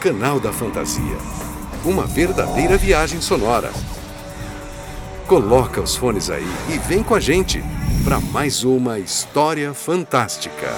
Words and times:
Canal 0.00 0.38
da 0.38 0.52
Fantasia. 0.52 1.16
Uma 1.82 2.04
verdadeira 2.04 2.76
viagem 2.76 3.20
sonora. 3.20 3.72
Coloca 5.26 5.80
os 5.80 5.96
fones 5.96 6.28
aí 6.28 6.46
e 6.68 6.78
vem 6.78 7.02
com 7.02 7.14
a 7.14 7.20
gente 7.20 7.62
para 8.04 8.20
mais 8.20 8.62
uma 8.62 8.98
história 8.98 9.72
fantástica. 9.72 10.68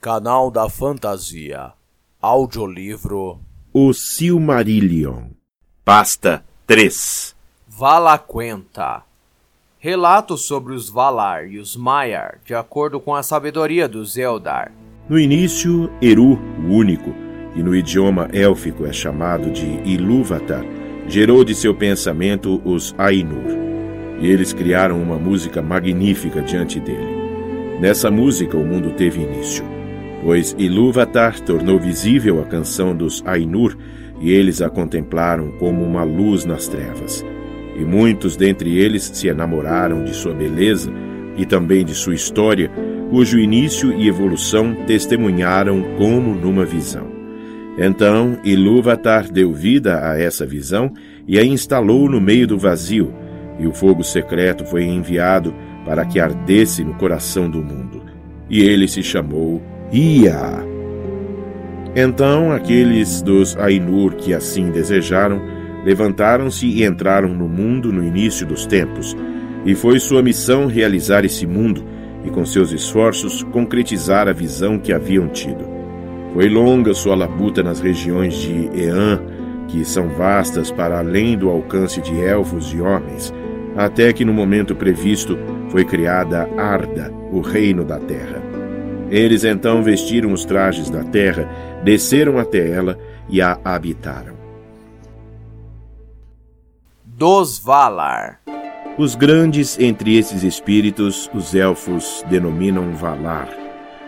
Canal 0.00 0.50
da 0.50 0.68
Fantasia. 0.68 1.72
Audiolivro 2.20 3.40
O 3.72 3.92
Silmarillion. 3.94 5.28
Pasta 5.84 6.44
3. 6.66 7.36
Valaquenta. 7.68 9.04
Relato 9.78 10.36
sobre 10.36 10.74
os 10.74 10.90
Valar 10.90 11.46
e 11.46 11.58
os 11.58 11.76
Maiar, 11.76 12.40
de 12.44 12.54
acordo 12.54 13.00
com 13.00 13.14
a 13.14 13.22
sabedoria 13.22 13.88
dos 13.88 14.16
Eldar. 14.16 14.72
No 15.12 15.20
início, 15.20 15.90
Eru, 16.00 16.40
o 16.66 16.72
único, 16.72 17.14
e 17.54 17.62
no 17.62 17.76
idioma 17.76 18.30
élfico 18.32 18.86
é 18.86 18.92
chamado 18.94 19.50
de 19.50 19.66
Ilúvatar, 19.84 20.64
gerou 21.06 21.44
de 21.44 21.54
seu 21.54 21.74
pensamento 21.74 22.62
os 22.64 22.94
Ainur. 22.96 23.44
E 24.22 24.26
eles 24.26 24.54
criaram 24.54 25.02
uma 25.02 25.18
música 25.18 25.60
magnífica 25.60 26.40
diante 26.40 26.80
dele. 26.80 27.14
Nessa 27.78 28.10
música 28.10 28.56
o 28.56 28.64
mundo 28.64 28.92
teve 28.92 29.20
início, 29.20 29.62
pois 30.24 30.56
Ilúvatar 30.58 31.38
tornou 31.40 31.78
visível 31.78 32.40
a 32.40 32.46
canção 32.46 32.96
dos 32.96 33.22
Ainur 33.26 33.76
e 34.18 34.32
eles 34.32 34.62
a 34.62 34.70
contemplaram 34.70 35.50
como 35.58 35.84
uma 35.84 36.04
luz 36.04 36.46
nas 36.46 36.68
trevas. 36.68 37.22
E 37.76 37.84
muitos 37.84 38.34
dentre 38.34 38.78
eles 38.78 39.10
se 39.12 39.28
enamoraram 39.28 40.04
de 40.04 40.14
sua 40.14 40.32
beleza 40.32 40.90
e 41.36 41.44
também 41.44 41.84
de 41.84 41.94
sua 41.94 42.14
história, 42.14 42.70
cujo 43.12 43.38
início 43.38 43.92
e 43.92 44.08
evolução 44.08 44.74
testemunharam 44.86 45.84
como 45.98 46.34
numa 46.34 46.64
visão. 46.64 47.06
Então 47.76 48.38
Ilúvatar 48.42 49.30
deu 49.30 49.52
vida 49.52 50.10
a 50.10 50.18
essa 50.18 50.46
visão 50.46 50.90
e 51.28 51.38
a 51.38 51.44
instalou 51.44 52.08
no 52.08 52.22
meio 52.22 52.46
do 52.46 52.58
vazio, 52.58 53.12
e 53.60 53.66
o 53.66 53.74
fogo 53.74 54.02
secreto 54.02 54.64
foi 54.64 54.84
enviado 54.84 55.54
para 55.84 56.06
que 56.06 56.18
ardesse 56.18 56.82
no 56.82 56.94
coração 56.94 57.50
do 57.50 57.58
mundo. 57.62 58.02
E 58.48 58.62
ele 58.62 58.88
se 58.88 59.02
chamou 59.02 59.62
Ia. 59.92 60.64
Então 61.94 62.50
aqueles 62.50 63.20
dos 63.20 63.54
Ainur 63.58 64.14
que 64.14 64.32
assim 64.32 64.70
desejaram 64.70 65.38
levantaram-se 65.84 66.66
e 66.66 66.82
entraram 66.82 67.28
no 67.34 67.46
mundo 67.46 67.92
no 67.92 68.02
início 68.02 68.46
dos 68.46 68.64
tempos, 68.64 69.14
e 69.66 69.74
foi 69.74 70.00
sua 70.00 70.22
missão 70.22 70.66
realizar 70.66 71.26
esse 71.26 71.46
mundo 71.46 71.91
e, 72.24 72.30
com 72.30 72.44
seus 72.44 72.72
esforços, 72.72 73.42
concretizar 73.44 74.28
a 74.28 74.32
visão 74.32 74.78
que 74.78 74.92
haviam 74.92 75.28
tido. 75.28 75.64
Foi 76.32 76.48
longa 76.48 76.94
sua 76.94 77.14
labuta 77.14 77.62
nas 77.62 77.80
regiões 77.80 78.34
de 78.34 78.70
Eã, 78.74 79.20
que 79.68 79.84
são 79.84 80.08
vastas 80.08 80.70
para 80.70 80.98
além 80.98 81.36
do 81.36 81.48
alcance 81.48 82.00
de 82.00 82.18
elfos 82.20 82.72
e 82.72 82.80
homens, 82.80 83.32
até 83.76 84.12
que 84.12 84.24
no 84.24 84.32
momento 84.32 84.74
previsto 84.74 85.38
foi 85.70 85.84
criada 85.84 86.48
Arda, 86.56 87.12
o 87.30 87.40
reino 87.40 87.84
da 87.84 87.98
terra. 87.98 88.42
Eles 89.10 89.44
então 89.44 89.82
vestiram 89.82 90.32
os 90.32 90.44
trajes 90.44 90.88
da 90.88 91.04
terra, 91.04 91.48
desceram 91.84 92.38
até 92.38 92.70
ela 92.70 92.98
e 93.28 93.40
a 93.40 93.58
habitaram. 93.64 94.34
Dos 97.04 97.58
Valar. 97.58 98.41
Os 98.98 99.14
grandes 99.14 99.78
entre 99.80 100.18
esses 100.18 100.42
espíritos, 100.42 101.30
os 101.32 101.54
elfos 101.54 102.22
denominam 102.28 102.92
Valar, 102.92 103.48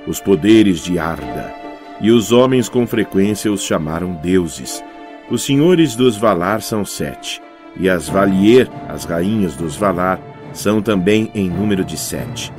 os 0.07 0.21
poderes 0.21 0.85
de 0.85 0.99
Arda, 0.99 1.55
e 2.03 2.11
os 2.11 2.33
homens 2.33 2.69
com 2.69 2.87
frequência 2.87 3.51
os 3.51 3.63
chamaram 3.63 4.13
deuses. 4.13 4.85
Os 5.31 5.43
senhores 5.43 5.97
dos 5.97 6.19
Valar 6.19 6.61
são 6.61 6.85
sete, 6.85 7.41
e 7.81 7.89
as 7.89 8.11
Valier, 8.11 8.69
as 8.87 9.07
rainhas 9.07 9.57
dos 9.57 9.75
Valar, 9.75 10.21
são 10.53 10.83
também 10.83 11.31
em 11.35 11.49
número 11.49 11.83
de 11.83 11.97
sete. 11.97 12.53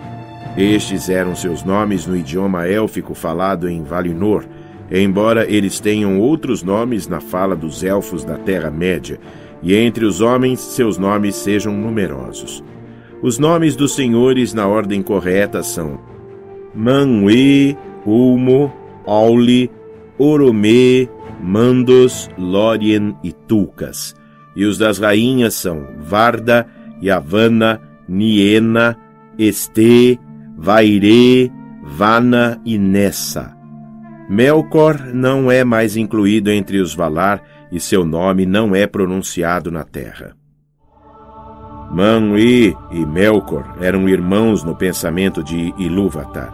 Estes 0.57 1.09
eram 1.09 1.35
seus 1.35 1.63
nomes 1.63 2.07
no 2.07 2.17
idioma 2.17 2.67
élfico 2.67 3.13
falado 3.13 3.69
em 3.69 3.83
Valinor, 3.83 4.45
embora 4.89 5.45
eles 5.47 5.79
tenham 5.79 6.19
outros 6.19 6.63
nomes 6.63 7.07
na 7.07 7.21
fala 7.21 7.55
dos 7.55 7.83
elfos 7.83 8.23
da 8.23 8.35
Terra-média, 8.35 9.19
e 9.65 9.75
entre 9.75 10.05
os 10.05 10.21
homens 10.21 10.59
seus 10.59 10.99
nomes 10.99 11.35
sejam 11.35 11.73
numerosos. 11.73 12.63
Os 13.19 13.39
nomes 13.39 13.75
dos 13.75 13.95
senhores 13.95 14.53
na 14.53 14.67
ordem 14.67 15.01
correta 15.01 15.63
são 15.63 15.99
Manwë, 16.77 17.75
Ulmo, 18.05 18.71
Auli, 19.07 19.71
Oromê, 20.19 21.09
Mandos, 21.41 22.29
Lórien 22.37 23.17
e 23.23 23.31
Tulcas. 23.31 24.15
E 24.55 24.65
os 24.65 24.77
das 24.77 24.99
rainhas 24.99 25.55
são 25.55 25.83
Varda, 25.97 26.67
Yavanna, 27.01 27.81
Niena, 28.07 28.95
Este, 29.37 30.19
Vaire, 30.55 31.51
Vana 31.83 32.61
e 32.63 32.77
Nessa. 32.77 33.55
Melkor 34.29 35.11
não 35.13 35.51
é 35.51 35.63
mais 35.63 35.97
incluído 35.97 36.51
entre 36.51 36.79
os 36.79 36.93
Valar 36.93 37.41
e 37.71 37.79
seu 37.79 38.05
nome 38.05 38.45
não 38.45 38.75
é 38.75 38.85
pronunciado 38.87 39.71
na 39.71 39.83
terra. 39.83 40.35
Manwë 41.91 42.75
e 42.91 43.05
Melkor 43.05 43.77
eram 43.79 44.09
irmãos 44.09 44.63
no 44.63 44.75
pensamento 44.75 45.43
de 45.43 45.73
Ilúvatar. 45.77 46.53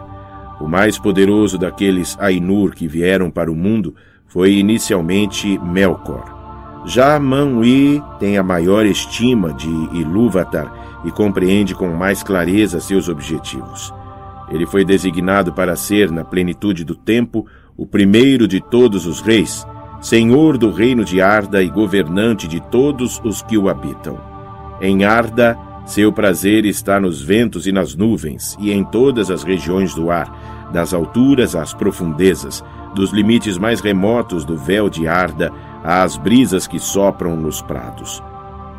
O 0.60 0.68
mais 0.68 0.98
poderoso 0.98 1.58
daqueles 1.58 2.16
Ainur 2.20 2.74
que 2.74 2.86
vieram 2.86 3.30
para 3.30 3.50
o 3.50 3.54
mundo 3.54 3.94
foi 4.26 4.52
inicialmente 4.52 5.58
Melkor. 5.58 6.82
Já 6.84 7.18
Manwë 7.18 8.02
tem 8.18 8.36
a 8.36 8.42
maior 8.42 8.84
estima 8.84 9.52
de 9.52 9.68
Ilúvatar 9.68 11.00
e 11.04 11.10
compreende 11.10 11.74
com 11.74 11.88
mais 11.88 12.22
clareza 12.22 12.80
seus 12.80 13.08
objetivos. 13.08 13.92
Ele 14.50 14.66
foi 14.66 14.84
designado 14.84 15.52
para 15.52 15.74
ser, 15.76 16.10
na 16.10 16.24
plenitude 16.24 16.84
do 16.84 16.94
tempo, 16.94 17.46
o 17.76 17.86
primeiro 17.86 18.46
de 18.46 18.60
todos 18.60 19.06
os 19.06 19.20
reis, 19.20 19.66
senhor 20.02 20.58
do 20.58 20.72
reino 20.72 21.04
de 21.04 21.22
Arda 21.22 21.62
e 21.62 21.68
governante 21.68 22.48
de 22.48 22.60
todos 22.60 23.20
os 23.24 23.40
que 23.40 23.56
o 23.56 23.68
habitam. 23.68 24.18
Em 24.80 25.04
Arda, 25.04 25.56
seu 25.86 26.12
prazer 26.12 26.64
está 26.64 26.98
nos 26.98 27.22
ventos 27.22 27.68
e 27.68 27.72
nas 27.72 27.94
nuvens, 27.94 28.56
e 28.58 28.72
em 28.72 28.82
todas 28.82 29.30
as 29.30 29.44
regiões 29.44 29.94
do 29.94 30.10
ar, 30.10 30.70
das 30.72 30.92
alturas 30.92 31.54
às 31.54 31.72
profundezas, 31.72 32.64
dos 32.96 33.12
limites 33.12 33.56
mais 33.56 33.80
remotos 33.80 34.44
do 34.44 34.56
véu 34.56 34.90
de 34.90 35.06
Arda 35.06 35.52
às 35.84 36.16
brisas 36.16 36.66
que 36.66 36.80
sopram 36.80 37.36
nos 37.36 37.62
prados. 37.62 38.20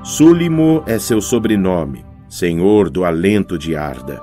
Súlimo 0.03 0.83
é 0.85 0.99
seu 0.99 1.21
sobrenome, 1.21 2.05
senhor 2.27 2.89
do 2.89 3.05
alento 3.05 3.57
de 3.57 3.77
Arda. 3.77 4.21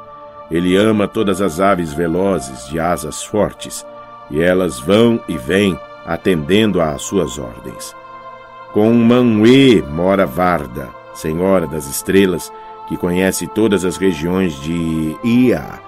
Ele 0.51 0.77
ama 0.77 1.09
todas 1.09 1.41
as 1.41 1.61
aves 1.61 1.95
velozes 1.95 2.69
de 2.69 2.79
asas 2.79 3.23
fortes, 3.23 3.87
e 4.31 4.41
elas 4.41 4.79
vão 4.79 5.19
e 5.27 5.39
vêm 5.39 5.79
atendendo 6.05 6.81
às 6.81 7.03
suas 7.03 7.39
ordens. 7.39 7.95
Com 8.73 8.93
Manwë 8.93 9.83
mora 9.91 10.27
Varda, 10.27 10.89
senhora 11.15 11.67
das 11.67 11.87
estrelas, 11.89 12.53
que 12.89 12.97
conhece 12.97 13.47
todas 13.47 13.85
as 13.85 13.97
regiões 13.97 14.61
de 14.61 15.17
Ia. 15.25 15.81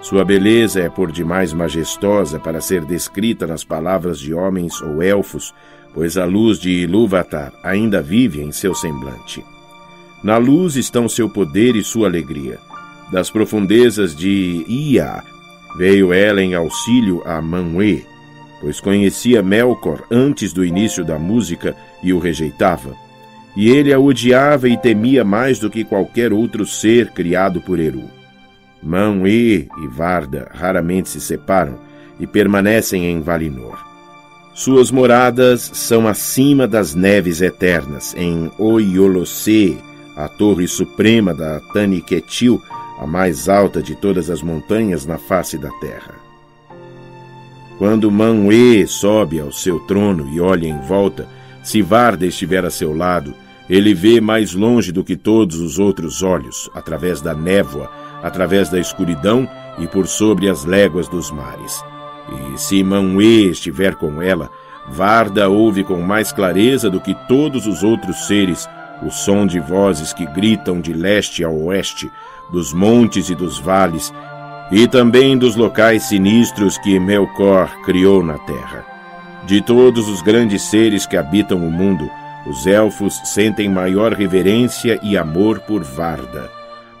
Sua 0.00 0.24
beleza 0.24 0.80
é 0.80 0.88
por 0.88 1.12
demais 1.12 1.52
majestosa 1.52 2.38
para 2.38 2.60
ser 2.60 2.84
descrita 2.84 3.46
nas 3.46 3.62
palavras 3.62 4.18
de 4.18 4.32
homens 4.32 4.80
ou 4.80 5.02
elfos, 5.02 5.54
pois 5.92 6.16
a 6.16 6.24
luz 6.24 6.58
de 6.58 6.70
Ilúvatar 6.70 7.52
ainda 7.62 8.00
vive 8.00 8.40
em 8.40 8.52
seu 8.52 8.74
semblante. 8.74 9.44
Na 10.22 10.36
luz 10.36 10.76
estão 10.76 11.08
seu 11.08 11.28
poder 11.28 11.76
e 11.76 11.82
sua 11.82 12.08
alegria. 12.08 12.58
Das 13.10 13.30
profundezas 13.30 14.14
de 14.14 14.64
Ia 14.68 15.22
veio 15.76 16.12
ela 16.12 16.42
em 16.42 16.54
auxílio 16.54 17.22
a 17.24 17.40
Manwë, 17.40 18.06
pois 18.60 18.80
conhecia 18.80 19.42
Melkor 19.42 20.02
antes 20.10 20.52
do 20.52 20.64
início 20.64 21.04
da 21.04 21.18
música 21.18 21.74
e 22.02 22.12
o 22.12 22.18
rejeitava. 22.18 22.94
E 23.56 23.68
ele 23.68 23.92
a 23.92 23.98
odiava 23.98 24.68
e 24.68 24.76
temia 24.76 25.24
mais 25.24 25.58
do 25.58 25.70
que 25.70 25.84
qualquer 25.84 26.32
outro 26.32 26.64
ser 26.66 27.10
criado 27.10 27.60
por 27.60 27.80
Eru. 27.80 28.04
Manwë 28.84 29.68
e 29.82 29.88
Varda 29.88 30.48
raramente 30.52 31.08
se 31.08 31.20
separam 31.20 31.78
e 32.18 32.26
permanecem 32.26 33.06
em 33.06 33.20
Valinor. 33.20 33.78
Suas 34.54 34.90
moradas 34.90 35.70
são 35.74 36.06
acima 36.06 36.66
das 36.66 36.94
neves 36.94 37.40
eternas, 37.40 38.14
em 38.16 38.50
Oiolocê, 38.58 39.76
a 40.16 40.28
torre 40.28 40.68
suprema 40.68 41.32
da 41.32 41.60
Taniquetil, 41.72 42.60
a 42.98 43.06
mais 43.06 43.48
alta 43.48 43.82
de 43.82 43.94
todas 43.94 44.28
as 44.28 44.42
montanhas 44.42 45.06
na 45.06 45.16
face 45.16 45.56
da 45.56 45.70
terra. 45.80 46.19
Quando 47.80 48.10
Manwë 48.10 48.86
sobe 48.86 49.40
ao 49.40 49.50
seu 49.50 49.80
trono 49.80 50.28
e 50.34 50.38
olha 50.38 50.68
em 50.68 50.78
volta, 50.80 51.26
se 51.62 51.80
Varda 51.80 52.26
estiver 52.26 52.62
a 52.62 52.68
seu 52.68 52.94
lado, 52.94 53.32
ele 53.70 53.94
vê 53.94 54.20
mais 54.20 54.52
longe 54.52 54.92
do 54.92 55.02
que 55.02 55.16
todos 55.16 55.58
os 55.58 55.78
outros 55.78 56.22
olhos, 56.22 56.68
através 56.74 57.22
da 57.22 57.32
névoa, 57.32 57.90
através 58.22 58.68
da 58.68 58.78
escuridão 58.78 59.48
e 59.78 59.86
por 59.86 60.06
sobre 60.06 60.50
as 60.50 60.66
léguas 60.66 61.08
dos 61.08 61.30
mares. 61.30 61.82
E 62.52 62.60
se 62.60 62.84
Manwë 62.84 63.48
estiver 63.50 63.94
com 63.94 64.20
ela, 64.20 64.50
Varda 64.86 65.48
ouve 65.48 65.82
com 65.82 66.02
mais 66.02 66.30
clareza 66.32 66.90
do 66.90 67.00
que 67.00 67.16
todos 67.26 67.66
os 67.66 67.82
outros 67.82 68.26
seres 68.26 68.68
o 69.02 69.10
som 69.10 69.46
de 69.46 69.58
vozes 69.58 70.12
que 70.12 70.26
gritam 70.26 70.82
de 70.82 70.92
leste 70.92 71.42
a 71.42 71.48
oeste, 71.48 72.10
dos 72.52 72.74
montes 72.74 73.30
e 73.30 73.34
dos 73.34 73.58
vales, 73.58 74.12
e 74.70 74.86
também 74.86 75.36
dos 75.36 75.56
locais 75.56 76.04
sinistros 76.04 76.78
que 76.78 76.98
Melkor 76.98 77.68
criou 77.84 78.22
na 78.22 78.38
terra. 78.38 78.84
De 79.46 79.60
todos 79.60 80.08
os 80.08 80.22
grandes 80.22 80.62
seres 80.62 81.06
que 81.06 81.16
habitam 81.16 81.58
o 81.58 81.70
mundo, 81.70 82.08
os 82.46 82.66
elfos 82.66 83.20
sentem 83.24 83.68
maior 83.68 84.12
reverência 84.12 84.98
e 85.02 85.16
amor 85.16 85.60
por 85.60 85.82
Varda. 85.82 86.50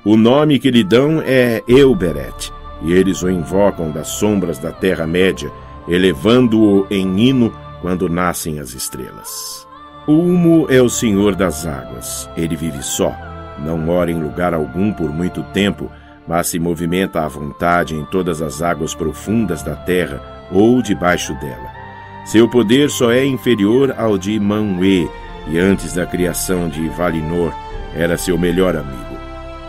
O 0.04 0.16
nome 0.16 0.58
que 0.58 0.70
lhe 0.70 0.82
dão 0.82 1.22
é 1.24 1.62
Euberet, 1.68 2.52
e 2.82 2.92
eles 2.92 3.22
o 3.22 3.30
invocam 3.30 3.90
das 3.90 4.08
sombras 4.08 4.58
da 4.58 4.72
Terra-média, 4.72 5.50
elevando-o 5.86 6.86
em 6.90 7.18
hino 7.20 7.52
quando 7.80 8.08
nascem 8.08 8.58
as 8.58 8.72
estrelas. 8.72 9.66
Ulmo 10.08 10.66
é 10.68 10.80
o 10.82 10.88
senhor 10.88 11.34
das 11.34 11.66
águas. 11.66 12.28
Ele 12.36 12.56
vive 12.56 12.82
só, 12.82 13.14
não 13.58 13.78
mora 13.78 14.10
em 14.10 14.20
lugar 14.20 14.54
algum 14.54 14.92
por 14.92 15.12
muito 15.12 15.42
tempo, 15.52 15.90
mas 16.30 16.46
se 16.46 16.60
movimenta 16.60 17.24
à 17.24 17.26
vontade 17.26 17.96
em 17.96 18.04
todas 18.04 18.40
as 18.40 18.62
águas 18.62 18.94
profundas 18.94 19.64
da 19.64 19.74
terra 19.74 20.46
ou 20.52 20.80
debaixo 20.80 21.34
dela. 21.40 21.72
Seu 22.24 22.48
poder 22.48 22.88
só 22.88 23.10
é 23.10 23.26
inferior 23.26 23.92
ao 23.98 24.16
de 24.16 24.38
Manwë, 24.38 25.10
e 25.48 25.58
antes 25.58 25.92
da 25.92 26.06
criação 26.06 26.68
de 26.68 26.88
Valinor, 26.90 27.52
era 27.96 28.16
seu 28.16 28.38
melhor 28.38 28.76
amigo. 28.76 29.18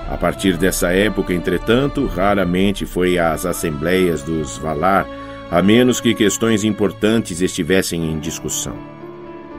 A 0.08 0.16
partir 0.18 0.56
dessa 0.56 0.92
época, 0.92 1.34
entretanto, 1.34 2.06
raramente 2.06 2.86
foi 2.86 3.18
às 3.18 3.44
assembleias 3.44 4.22
dos 4.22 4.60
Valar, 4.60 5.08
a 5.50 5.63
menos 5.63 6.00
que 6.00 6.13
questões 6.13 6.63
importantes 6.63 7.42
estivessem 7.42 8.06
em 8.06 8.19
discussão, 8.19 8.78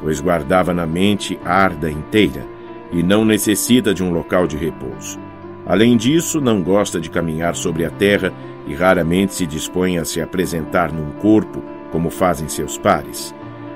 pois 0.00 0.20
guardava 0.20 0.72
na 0.72 0.86
mente 0.86 1.36
Arda 1.44 1.90
inteira 1.90 2.46
e 2.92 3.02
não 3.02 3.24
necessita 3.24 3.92
de 3.92 4.04
um 4.04 4.12
local 4.12 4.46
de 4.46 4.56
repouso. 4.56 5.31
Além 5.66 5.96
disso, 5.96 6.40
não 6.40 6.62
gosta 6.62 7.00
de 7.00 7.08
caminhar 7.08 7.54
sobre 7.54 7.84
a 7.84 7.90
terra 7.90 8.32
e 8.66 8.74
raramente 8.74 9.34
se 9.34 9.46
dispõe 9.46 9.98
a 9.98 10.04
se 10.04 10.20
apresentar 10.20 10.92
num 10.92 11.10
corpo 11.12 11.62
como 11.90 12.10
fazem 12.10 12.48
seus 12.48 12.78
pares. 12.78 13.34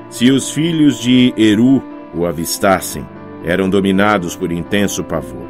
Se 0.09 0.31
os 0.31 0.51
filhos 0.51 0.99
de 0.99 1.33
Eru 1.37 1.83
o 2.15 2.25
avistassem, 2.25 3.07
eram 3.45 3.69
dominados 3.69 4.35
por 4.35 4.51
intenso 4.51 5.05
pavor, 5.05 5.47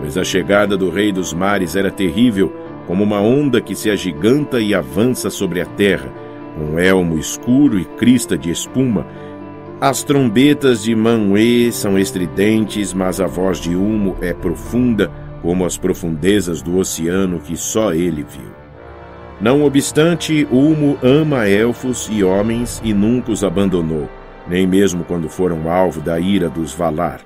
pois 0.00 0.16
a 0.16 0.24
chegada 0.24 0.76
do 0.76 0.90
Rei 0.90 1.12
dos 1.12 1.32
Mares 1.32 1.76
era 1.76 1.90
terrível, 1.90 2.52
como 2.86 3.04
uma 3.04 3.20
onda 3.20 3.60
que 3.60 3.74
se 3.74 3.90
agiganta 3.90 4.60
e 4.60 4.74
avança 4.74 5.28
sobre 5.28 5.60
a 5.60 5.66
terra, 5.66 6.12
um 6.58 6.78
elmo 6.78 7.18
escuro 7.18 7.78
e 7.78 7.84
crista 7.84 8.38
de 8.38 8.50
espuma. 8.50 9.06
As 9.80 10.02
trombetas 10.02 10.82
de 10.82 10.94
Manwë 10.94 11.70
são 11.70 11.98
estridentes, 11.98 12.94
mas 12.94 13.20
a 13.20 13.26
voz 13.26 13.58
de 13.58 13.76
Humo 13.76 14.16
é 14.22 14.32
profunda, 14.32 15.10
como 15.42 15.64
as 15.64 15.76
profundezas 15.76 16.62
do 16.62 16.78
oceano 16.78 17.38
que 17.40 17.56
só 17.56 17.92
ele 17.92 18.22
viu. 18.22 18.50
Não 19.40 19.64
obstante, 19.64 20.48
Ulmo 20.50 20.98
ama 21.02 21.46
elfos 21.46 22.08
e 22.10 22.24
homens 22.24 22.80
e 22.82 22.94
nunca 22.94 23.30
os 23.30 23.44
abandonou, 23.44 24.08
nem 24.48 24.66
mesmo 24.66 25.04
quando 25.04 25.28
foram 25.28 25.70
alvo 25.70 26.00
da 26.00 26.18
ira 26.18 26.48
dos 26.48 26.72
Valar. 26.72 27.20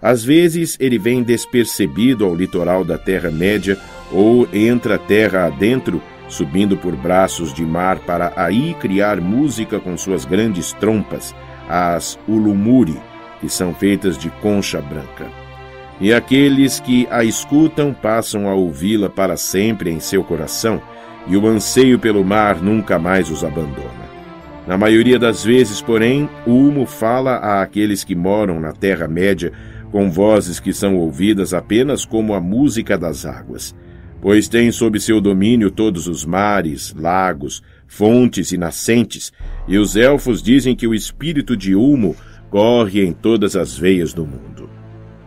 Às 0.00 0.24
vezes 0.24 0.76
ele 0.80 0.98
vem 0.98 1.22
despercebido 1.22 2.24
ao 2.24 2.34
litoral 2.34 2.84
da 2.84 2.96
Terra-média 2.96 3.76
ou 4.10 4.48
entra 4.52 4.98
terra 4.98 5.46
adentro, 5.46 6.00
subindo 6.28 6.76
por 6.76 6.96
braços 6.96 7.52
de 7.52 7.64
mar 7.64 7.98
para 7.98 8.32
aí 8.36 8.74
criar 8.80 9.20
música 9.20 9.78
com 9.78 9.96
suas 9.98 10.24
grandes 10.24 10.72
trompas, 10.72 11.34
as 11.68 12.18
Ulumuri, 12.26 12.98
que 13.40 13.48
são 13.48 13.74
feitas 13.74 14.16
de 14.16 14.30
concha 14.40 14.80
branca. 14.80 15.39
E 16.00 16.14
aqueles 16.14 16.80
que 16.80 17.06
a 17.10 17.22
escutam 17.22 17.92
passam 17.92 18.48
a 18.48 18.54
ouvi-la 18.54 19.10
para 19.10 19.36
sempre 19.36 19.90
em 19.90 20.00
seu 20.00 20.24
coração, 20.24 20.80
e 21.26 21.36
o 21.36 21.46
anseio 21.46 21.98
pelo 21.98 22.24
mar 22.24 22.62
nunca 22.62 22.98
mais 22.98 23.30
os 23.30 23.44
abandona. 23.44 24.08
Na 24.66 24.78
maioria 24.78 25.18
das 25.18 25.44
vezes, 25.44 25.82
porém, 25.82 26.28
o 26.46 26.52
humo 26.52 26.86
fala 26.86 27.32
a 27.32 27.62
aqueles 27.62 28.02
que 28.02 28.14
moram 28.14 28.58
na 28.58 28.72
Terra-média 28.72 29.52
com 29.90 30.10
vozes 30.10 30.60
que 30.60 30.72
são 30.72 30.96
ouvidas 30.96 31.52
apenas 31.52 32.04
como 32.04 32.32
a 32.34 32.40
música 32.40 32.96
das 32.96 33.26
águas, 33.26 33.74
pois 34.22 34.48
tem 34.48 34.70
sob 34.70 35.00
seu 35.00 35.20
domínio 35.20 35.70
todos 35.70 36.06
os 36.06 36.24
mares, 36.24 36.94
lagos, 36.96 37.62
fontes 37.86 38.52
e 38.52 38.56
nascentes, 38.56 39.32
e 39.66 39.76
os 39.76 39.96
elfos 39.96 40.42
dizem 40.42 40.76
que 40.76 40.86
o 40.86 40.94
espírito 40.94 41.56
de 41.56 41.74
Ulmo 41.74 42.14
corre 42.48 43.04
em 43.04 43.12
todas 43.12 43.56
as 43.56 43.76
veias 43.76 44.12
do 44.12 44.24
mundo. 44.24 44.49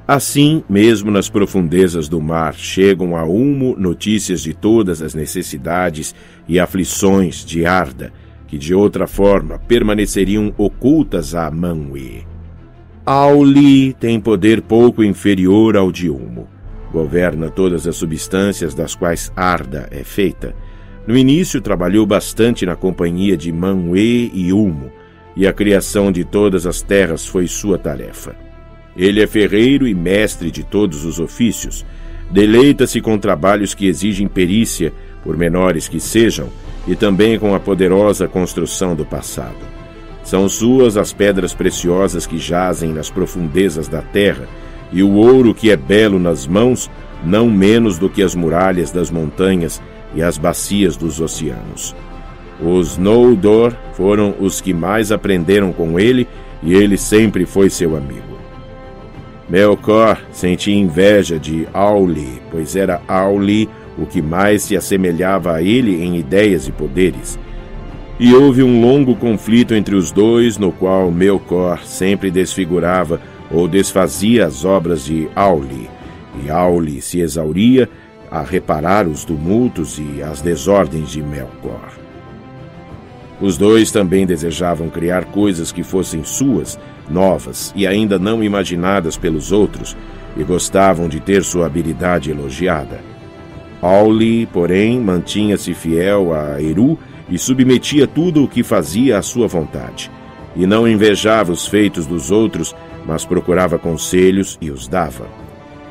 Assim, 0.06 0.64
mesmo 0.70 1.10
nas 1.10 1.30
profundezas 1.30 2.10
do 2.10 2.20
mar, 2.20 2.54
chegam 2.56 3.16
a 3.16 3.24
Ulmo 3.24 3.74
notícias 3.78 4.42
de 4.42 4.54
todas 4.54 5.02
as 5.02 5.14
necessidades 5.14 6.14
e 6.48 6.60
aflições 6.60 7.46
de 7.46 7.66
Arda, 7.66 8.12
que 8.46 8.58
de 8.58 8.76
outra 8.76 9.08
forma 9.08 9.58
permaneceriam 9.60 10.54
ocultas 10.58 11.34
a 11.34 11.50
Manwë. 11.50 12.26
Auli 13.06 13.94
tem 13.94 14.20
poder 14.20 14.62
pouco 14.62 15.04
inferior 15.04 15.78
ao 15.78 15.90
de 15.90 16.10
Ulmo. 16.10 16.50
Governa 16.92 17.50
todas 17.50 17.88
as 17.88 17.96
substâncias 17.96 18.74
das 18.74 18.96
quais 18.96 19.32
Arda 19.38 19.88
é 19.90 20.04
feita. 20.04 20.54
No 21.08 21.18
início 21.18 21.62
trabalhou 21.62 22.06
bastante 22.06 22.66
na 22.66 22.76
companhia 22.76 23.38
de 23.38 23.54
Manwë 23.54 24.32
e 24.34 24.52
Ulmo, 24.52 24.92
e 25.36 25.48
a 25.48 25.54
criação 25.54 26.12
de 26.12 26.26
todas 26.26 26.68
as 26.68 26.82
terras 26.82 27.26
foi 27.26 27.48
sua 27.48 27.78
tarefa. 27.78 28.36
Ele 28.96 29.22
é 29.22 29.28
ferreiro 29.28 29.88
e 29.88 29.94
mestre 29.94 30.52
de 30.52 30.64
todos 30.64 31.06
os 31.06 31.20
ofícios. 31.20 31.86
Deleita-se 32.30 33.02
com 33.02 33.18
trabalhos 33.18 33.74
que 33.74 33.88
exigem 33.88 34.28
perícia, 34.28 34.94
por 35.24 35.38
menores 35.38 35.88
que 35.88 36.00
sejam, 36.00 36.50
e 36.88 36.96
também 36.96 37.40
com 37.40 37.56
a 37.56 37.60
poderosa 37.60 38.28
construção 38.28 38.96
do 38.96 39.06
passado. 39.06 39.56
São 40.24 40.48
suas 40.48 40.96
as 40.96 41.12
pedras 41.12 41.54
preciosas 41.54 42.26
que 42.26 42.38
jazem 42.38 42.94
nas 42.94 43.10
profundezas 43.10 43.88
da 43.88 44.02
terra, 44.02 44.48
e 44.92 45.02
o 45.02 45.14
ouro 45.14 45.54
que 45.54 45.72
é 45.72 45.76
belo 45.76 46.20
nas 46.20 46.46
mãos, 46.46 46.90
não 47.26 47.50
menos 47.50 47.98
do 47.98 48.10
que 48.10 48.22
as 48.22 48.36
muralhas 48.36 48.92
das 48.92 49.10
montanhas 49.10 49.82
e 50.14 50.22
as 50.22 50.38
bacias 50.38 50.96
dos 50.96 51.20
oceanos. 51.20 51.96
Os 52.62 52.98
Noldor 52.98 53.74
foram 53.94 54.36
os 54.40 54.62
que 54.62 54.74
mais 54.74 55.12
aprenderam 55.12 55.74
com 55.74 56.00
ele, 56.00 56.28
e 56.62 56.74
ele 56.74 56.98
sempre 56.98 57.46
foi 57.46 57.70
seu 57.70 57.96
amigo. 57.96 58.33
Melkor 59.54 60.20
sentia 60.32 60.76
inveja 60.76 61.38
de 61.38 61.68
Auli, 61.72 62.42
pois 62.50 62.76
era 62.76 63.04
Auli 63.08 63.70
o 63.96 64.04
que 64.04 64.20
mais 64.20 64.64
se 64.64 64.76
assemelhava 64.76 65.54
a 65.54 65.62
ele 65.62 66.04
em 66.04 66.18
ideias 66.18 66.68
e 66.68 66.72
poderes. 66.72 67.38
E 68.20 68.34
houve 68.34 68.64
um 68.64 68.82
longo 68.82 69.16
conflito 69.16 69.76
entre 69.76 69.94
os 69.94 70.12
dois, 70.12 70.58
no 70.58 70.72
qual 70.72 71.12
Melkor 71.12 71.86
sempre 71.86 72.32
desfigurava 72.32 73.22
ou 73.52 73.68
desfazia 73.68 74.48
as 74.48 74.66
obras 74.66 75.06
de 75.06 75.30
Auli, 75.36 75.88
e 76.44 76.50
Auli 76.50 77.00
se 77.00 77.20
exauria 77.20 77.88
a 78.32 78.42
reparar 78.42 79.08
os 79.08 79.24
tumultos 79.24 80.00
e 80.00 80.24
as 80.24 80.42
desordens 80.42 81.12
de 81.12 81.22
Melkor. 81.22 81.94
Os 83.40 83.56
dois 83.56 83.92
também 83.92 84.26
desejavam 84.26 84.90
criar 84.90 85.26
coisas 85.26 85.72
que 85.72 85.84
fossem 85.84 86.24
suas, 86.24 86.80
novas 87.10 87.74
e 87.76 87.86
ainda 87.86 88.18
não 88.18 88.44
imaginadas 88.44 89.18
pelos 89.18 89.52
outros, 89.52 89.96
e 90.36 90.44
gostavam 90.44 91.08
de 91.08 91.20
ter 91.20 91.44
sua 91.44 91.68
habilidade 91.68 92.32
elogiada. 92.32 93.00
Auli, 93.82 94.46
porém, 94.46 95.00
mantinha-se 95.00 95.74
fiel 95.74 96.34
a 96.34 96.62
Eru 96.62 96.98
e 97.30 97.38
submetia 97.38 98.08
tudo 98.08 98.44
o 98.44 98.48
que 98.48 98.64
fazia 98.64 99.18
à 99.18 99.22
sua 99.22 99.48
vontade. 99.48 100.10
E 100.56 100.66
não 100.66 100.88
invejava 100.88 101.52
os 101.52 101.68
feitos 101.68 102.06
dos 102.06 102.32
outros, 102.32 102.76
mas 103.06 103.26
procurava 103.26 103.78
conselhos 103.78 104.58
e 104.62 104.72
os 104.72 104.88
dava. 104.88 105.28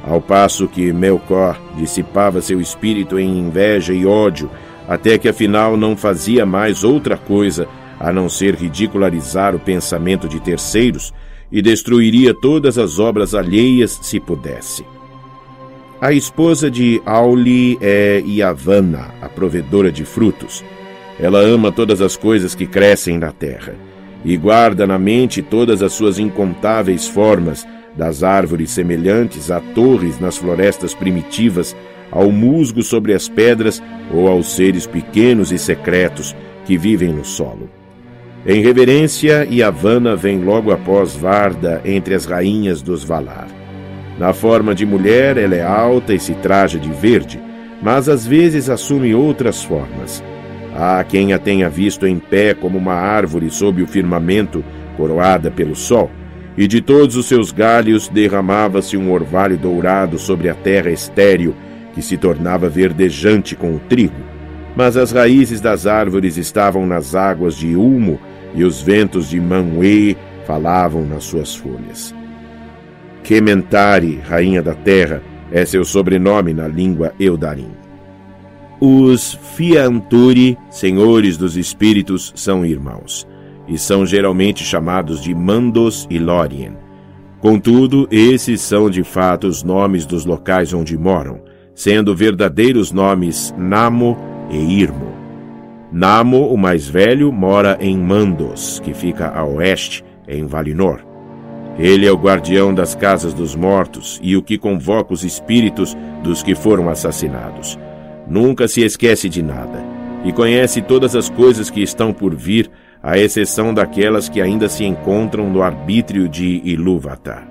Ao 0.05 0.21
passo 0.21 0.67
que 0.67 0.93
Melkor 0.93 1.61
dissipava 1.77 2.41
seu 2.41 2.61
espírito 2.61 3.19
em 3.19 3.39
inveja 3.39 3.93
e 3.93 4.07
ódio, 4.07 4.51
até 4.89 5.17
que 5.19 5.29
afinal 5.29 5.77
não 5.77 5.97
fazia 5.97 6.45
mais 6.45 6.83
outra 6.83 7.17
coisa 7.17 7.69
a 8.03 8.13
não 8.13 8.29
ser 8.29 8.57
ridicularizar 8.57 9.55
o 9.55 9.61
pensamento 9.61 10.29
de 10.29 10.41
terceiros, 10.41 11.15
e 11.53 11.63
destruiria 11.63 12.35
todas 12.35 12.79
as 12.79 12.99
obras 12.99 13.35
alheias 13.35 13.99
se 14.03 14.19
pudesse. 14.19 14.85
A 16.01 16.13
esposa 16.13 16.69
de 16.69 17.01
Auli 17.07 17.79
é 17.81 18.21
Yavanna, 18.27 19.15
a 19.21 19.29
provedora 19.29 19.93
de 19.93 20.05
frutos. 20.05 20.65
Ela 21.21 21.39
ama 21.39 21.71
todas 21.71 22.01
as 22.01 22.17
coisas 22.17 22.55
que 22.57 22.67
crescem 22.67 23.19
na 23.19 23.31
terra 23.31 23.77
e 24.25 24.37
guarda 24.37 24.87
na 24.87 24.99
mente 24.99 25.43
todas 25.43 25.83
as 25.83 25.93
suas 25.93 26.19
incontáveis 26.19 27.07
formas, 27.07 27.67
das 27.95 28.23
árvores 28.23 28.71
semelhantes 28.71 29.51
a 29.51 29.61
torres 29.61 30.19
nas 30.19 30.39
florestas 30.39 30.95
primitivas, 30.95 31.77
ao 32.11 32.33
musgo 32.33 32.83
sobre 32.83 33.13
as 33.13 33.29
pedras 33.29 33.83
ou 34.13 34.27
aos 34.27 34.55
seres 34.55 34.87
pequenos 34.87 35.53
e 35.53 35.59
secretos 35.59 36.35
que 36.65 36.79
vivem 36.79 37.13
no 37.13 37.25
solo. 37.25 37.82
Em 38.45 38.61
reverência, 38.61 39.47
Yavanna 39.49 40.17
vem 40.17 40.43
logo 40.43 40.73
após 40.73 41.15
Varda 41.15 41.81
entre 41.85 42.13
as 42.13 42.25
rainhas 42.25 42.83
dos 42.83 43.05
Valar. 43.05 43.47
Na 44.19 44.33
forma 44.33 44.75
de 44.75 44.85
mulher, 44.85 45.37
ela 45.37 45.55
é 45.55 45.63
alta 45.63 46.13
e 46.13 46.19
se 46.19 46.35
traja 46.35 46.77
de 46.77 46.91
verde, 46.91 47.41
mas 47.81 48.09
às 48.09 48.27
vezes 48.27 48.69
assume 48.69 49.15
outras 49.15 49.63
formas. 49.63 50.25
Há 50.75 51.05
quem 51.05 51.33
a 51.33 51.39
tenha 51.39 51.69
visto 51.69 52.05
em 52.05 52.19
pé 52.19 52.53
como 52.53 52.79
uma 52.79 52.95
árvore 52.95 53.49
sob 53.49 53.81
o 53.81 53.87
firmamento, 53.87 54.65
coroada 54.97 55.49
pelo 55.49 55.77
sol, 55.77 56.11
e 56.59 56.67
de 56.67 56.81
todos 56.81 57.15
os 57.15 57.27
seus 57.27 57.53
galhos 57.53 58.09
derramava-se 58.09 58.97
um 58.97 59.13
orvalho 59.13 59.57
dourado 59.57 60.19
sobre 60.19 60.49
a 60.49 60.55
terra 60.55 60.91
estéril, 60.91 61.55
que 61.95 62.03
se 62.03 62.17
tornava 62.17 62.69
verdejante 62.69 63.55
com 63.55 63.73
o 63.77 63.79
trigo. 63.79 64.21
Mas 64.75 64.97
as 64.97 65.13
raízes 65.13 65.61
das 65.61 65.87
árvores 65.87 66.37
estavam 66.37 66.87
nas 66.87 67.15
águas 67.15 67.55
de 67.57 67.77
Ulmo, 67.77 68.19
e 68.55 68.65
os 68.65 68.81
ventos 68.81 69.31
de 69.31 69.41
Manwë 69.41 70.17
falavam 70.47 71.07
nas 71.07 71.25
suas 71.25 71.55
folhas. 71.55 72.15
Kementari, 73.23 74.21
rainha 74.29 74.63
da 74.63 74.75
terra, 74.75 75.23
é 75.51 75.65
seu 75.65 75.85
sobrenome 75.85 76.53
na 76.53 76.67
língua 76.67 77.13
Eudarim. 77.21 77.71
Os 78.81 79.39
Fianturi, 79.55 80.59
senhores 80.71 81.37
dos 81.37 81.57
espíritos, 81.57 82.33
são 82.35 82.67
irmãos, 82.67 83.29
e 83.69 83.79
são 83.79 84.05
geralmente 84.05 84.65
chamados 84.65 85.23
de 85.23 85.33
Mandos 85.35 86.07
e 86.11 86.19
Lórien. 86.19 86.77
Contudo, 87.41 88.09
esses 88.11 88.61
são 88.61 88.91
de 88.91 89.05
fato 89.05 89.47
os 89.47 89.63
nomes 89.63 90.05
dos 90.05 90.25
locais 90.25 90.73
onde 90.73 90.99
moram, 90.99 91.41
sendo 91.75 92.15
verdadeiros 92.15 92.91
nomes 92.91 93.55
Namo 93.57 94.17
e 94.51 94.57
Irmo. 94.57 95.12
Namo, 95.93 96.47
o 96.47 96.57
mais 96.57 96.89
velho, 96.89 97.31
mora 97.31 97.77
em 97.79 97.99
Mandos, 97.99 98.81
que 98.81 98.95
fica 98.95 99.29
a 99.29 99.45
oeste, 99.45 100.03
em 100.27 100.47
Valinor. 100.47 101.01
Ele 101.79 102.07
é 102.07 102.11
o 102.11 102.17
guardião 102.17 102.73
das 102.73 102.95
casas 102.95 103.35
dos 103.35 103.55
mortos 103.55 104.19
e 104.23 104.35
o 104.35 104.43
que 104.43 104.57
convoca 104.57 105.13
os 105.13 105.23
espíritos 105.23 105.95
dos 106.23 106.43
que 106.43 106.55
foram 106.55 106.89
assassinados. 106.89 107.79
Nunca 108.27 108.67
se 108.69 108.83
esquece 108.83 109.29
de 109.29 109.43
nada 109.43 109.85
e 110.25 110.33
conhece 110.33 110.81
todas 110.81 111.15
as 111.15 111.29
coisas 111.29 111.69
que 111.69 111.83
estão 111.83 112.11
por 112.11 112.35
vir, 112.35 112.71
à 113.03 113.19
exceção 113.19 113.75
daquelas 113.75 114.31
que 114.31 114.41
ainda 114.41 114.71
se 114.71 114.85
encontram 114.85 115.51
no 115.51 115.61
arbítrio 115.61 116.27
de 116.27 116.63
Ilúvatar. 116.65 117.47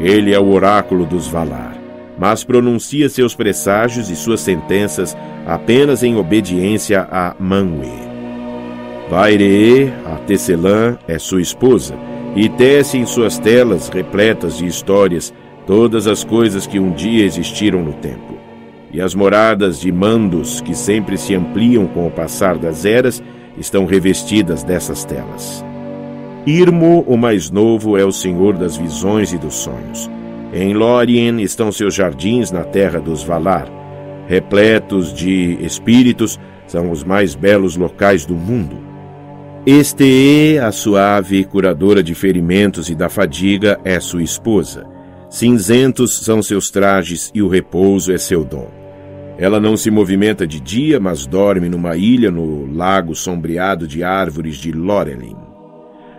Ele 0.00 0.34
é 0.34 0.40
o 0.40 0.50
oráculo 0.50 1.06
dos 1.06 1.28
Valar 1.28 1.87
mas 2.18 2.42
pronuncia 2.42 3.08
seus 3.08 3.34
presságios 3.34 4.10
e 4.10 4.16
suas 4.16 4.40
sentenças 4.40 5.16
apenas 5.46 6.02
em 6.02 6.16
obediência 6.16 7.06
a 7.10 7.34
Manwë. 7.40 8.08
Vairee, 9.08 9.92
a 10.04 10.16
Tecelã, 10.26 10.98
é 11.06 11.18
sua 11.18 11.40
esposa, 11.40 11.94
e 12.36 12.48
tece 12.48 12.98
em 12.98 13.06
suas 13.06 13.38
telas 13.38 13.88
repletas 13.88 14.58
de 14.58 14.66
histórias 14.66 15.32
todas 15.66 16.06
as 16.06 16.24
coisas 16.24 16.66
que 16.66 16.78
um 16.78 16.90
dia 16.92 17.24
existiram 17.24 17.82
no 17.82 17.92
tempo. 17.94 18.36
E 18.92 19.00
as 19.00 19.14
moradas 19.14 19.80
de 19.80 19.92
mandos, 19.92 20.60
que 20.60 20.74
sempre 20.74 21.16
se 21.16 21.34
ampliam 21.34 21.86
com 21.86 22.06
o 22.06 22.10
passar 22.10 22.58
das 22.58 22.84
eras, 22.84 23.22
estão 23.56 23.86
revestidas 23.86 24.62
dessas 24.62 25.04
telas. 25.04 25.64
Irmo, 26.46 27.04
o 27.06 27.16
mais 27.16 27.50
novo, 27.50 27.98
é 27.98 28.04
o 28.04 28.12
senhor 28.12 28.56
das 28.56 28.76
visões 28.76 29.32
e 29.32 29.38
dos 29.38 29.54
sonhos. 29.54 30.10
Em 30.52 30.72
Lórien 30.72 31.40
estão 31.42 31.70
seus 31.70 31.94
jardins 31.94 32.50
na 32.50 32.64
terra 32.64 32.98
dos 32.98 33.22
Valar. 33.22 33.68
Repletos 34.26 35.12
de 35.12 35.58
espíritos, 35.60 36.38
são 36.66 36.90
os 36.90 37.02
mais 37.02 37.34
belos 37.34 37.76
locais 37.76 38.26
do 38.26 38.34
mundo. 38.34 38.76
Este, 39.66 40.58
a 40.62 40.72
suave 40.72 41.44
curadora 41.44 42.02
de 42.02 42.14
ferimentos 42.14 42.88
e 42.88 42.94
da 42.94 43.08
fadiga, 43.08 43.78
é 43.84 44.00
sua 44.00 44.22
esposa. 44.22 44.86
Cinzentos 45.28 46.20
são 46.20 46.42
seus 46.42 46.70
trajes 46.70 47.30
e 47.34 47.42
o 47.42 47.48
repouso 47.48 48.12
é 48.12 48.18
seu 48.18 48.44
dom. 48.44 48.70
Ela 49.36 49.60
não 49.60 49.76
se 49.76 49.90
movimenta 49.90 50.46
de 50.46 50.58
dia, 50.58 50.98
mas 50.98 51.26
dorme 51.26 51.68
numa 51.68 51.96
ilha 51.96 52.30
no 52.30 52.66
lago 52.74 53.14
sombreado 53.14 53.86
de 53.86 54.02
árvores 54.02 54.56
de 54.56 54.72
Lorelin. 54.72 55.36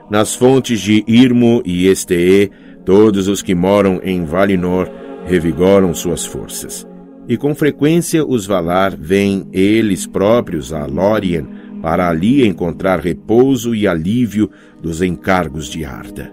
Nas 0.10 0.34
fontes 0.36 0.80
de 0.80 1.04
Irmo 1.08 1.62
e 1.66 1.88
Estee, 1.88 2.52
Todos 2.86 3.28
os 3.28 3.42
que 3.42 3.54
moram 3.54 4.00
em 4.04 4.26
Valinor 4.26 4.90
revigoram 5.26 5.94
suas 5.94 6.26
forças. 6.26 6.88
E 7.28 7.38
com 7.38 7.54
frequência 7.54 8.26
os 8.26 8.48
Valar 8.48 8.96
vêm 8.96 9.48
eles 9.54 10.08
próprios 10.08 10.74
a 10.74 10.86
Lórien 10.86 11.48
para 11.82 12.10
ali 12.10 12.46
encontrar 12.46 13.00
repouso 13.00 13.76
e 13.76 13.88
alívio 13.88 14.50
dos 14.82 15.02
encargos 15.02 15.70
de 15.70 15.86
Arda. 15.86 16.32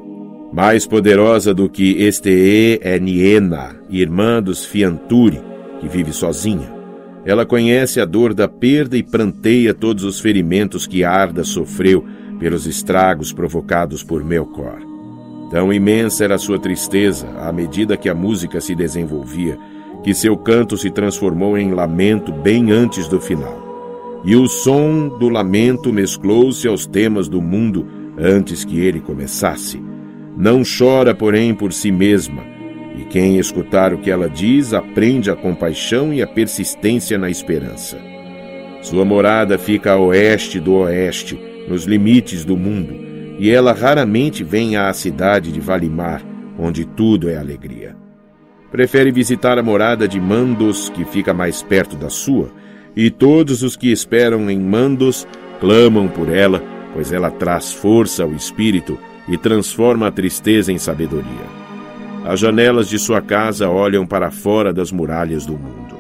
Mais 0.53 0.87
poderosa 0.87 1.53
do 1.53 1.69
que 1.69 2.03
Estee 2.03 2.79
é 2.81 2.99
Niena, 2.99 3.77
irmã 3.91 4.43
dos 4.43 4.65
Fianturi, 4.65 5.41
que 5.81 5.89
vive 5.89 6.13
sozinha. 6.13 6.75
Ela 7.25 7.45
conhece 7.45 8.01
a 8.01 8.05
dor 8.05 8.33
da 8.33 8.49
perda 8.49 8.97
e 8.97 9.03
pranteia 9.03 9.75
todos 9.75 10.05
os 10.05 10.21
ferimentos 10.21 10.87
que 10.87 11.05
Arda 11.05 11.45
sofreu 11.45 12.05
pelos 12.39 12.67
estragos 12.67 13.33
provocados 13.33 14.03
por 14.03 14.25
Melkor. 14.25 14.96
Tão 15.51 15.73
imensa 15.73 16.25
era 16.25 16.39
sua 16.39 16.59
tristeza 16.59 17.29
à 17.39 17.53
medida 17.53 17.97
que 17.97 18.09
a 18.09 18.15
música 18.15 18.61
se 18.61 18.75
desenvolvia, 18.75 19.57
que 20.03 20.13
seu 20.13 20.37
canto 20.37 20.77
se 20.77 20.91
transformou 20.91 21.57
em 21.57 21.73
lamento 21.73 22.33
bem 22.33 22.73
antes 22.73 23.07
do 23.07 23.21
final. 23.21 23.65
E 24.25 24.35
o 24.35 24.49
som 24.49 25.09
do 25.09 25.29
lamento 25.29 25.93
mesclou-se 25.93 26.67
aos 26.67 26.85
temas 26.85 27.29
do 27.29 27.41
mundo 27.41 27.87
antes 28.19 28.65
que 28.65 28.81
ele 28.81 29.01
começasse. 29.01 29.81
Não 30.37 30.63
chora, 30.65 31.15
porém, 31.15 31.55
por 31.55 31.73
si 31.73 31.93
mesma, 31.93 32.43
e 32.99 33.05
quem 33.05 33.39
escutar 33.39 33.95
o 33.95 33.99
que 33.99 34.11
ela 34.11 34.29
diz 34.29 34.75
aprende 34.75 35.31
a 35.31 35.37
compaixão 35.37 36.13
e 36.13 36.23
a 36.23 36.27
persistência 36.27 37.17
na 37.17 37.31
esperança. 37.31 37.99
Sua 38.83 39.05
morada 39.05 39.57
fica 39.59 39.93
a 39.93 39.99
oeste 39.99 40.59
do 40.59 40.75
oeste, 40.75 41.39
nos 41.69 41.85
limites 41.85 42.45
do 42.45 42.57
mundo 42.57 43.06
e 43.39 43.51
ela 43.51 43.73
raramente 43.73 44.43
vem 44.43 44.77
à 44.77 44.93
cidade 44.93 45.53
de 45.53 45.61
Valimar, 45.61 46.23
onde 46.59 46.85
tudo 46.85 47.29
é 47.29 47.37
alegria. 47.37 47.97
Prefere 48.71 49.13
visitar 49.13 49.59
a 49.59 49.63
morada 49.63 50.09
de 50.09 50.21
Mandos, 50.21 50.89
que 50.89 51.05
fica 51.05 51.33
mais 51.33 51.63
perto 51.63 51.97
da 51.97 52.11
sua, 52.11 52.51
e 52.97 53.11
todos 53.11 53.63
os 53.63 53.77
que 53.77 53.93
esperam 53.93 54.51
em 54.51 54.59
Mandos 54.59 55.27
clamam 55.61 56.09
por 56.09 56.29
ela, 56.29 56.63
pois 56.93 57.13
ela 57.13 57.31
traz 57.31 57.73
força 57.73 58.23
ao 58.23 58.33
espírito 58.33 58.99
e 59.29 59.37
transforma 59.37 60.09
a 60.09 60.11
tristeza 60.11 60.73
em 60.73 60.79
sabedoria. 60.79 61.67
As 62.25 62.41
janelas 62.41 62.89
de 62.89 62.99
sua 62.99 63.21
casa 63.21 63.69
olham 63.69 64.07
para 64.07 64.31
fora 64.31 64.73
das 64.73 64.91
muralhas 64.91 65.47
do 65.47 65.53
mundo. 65.53 65.97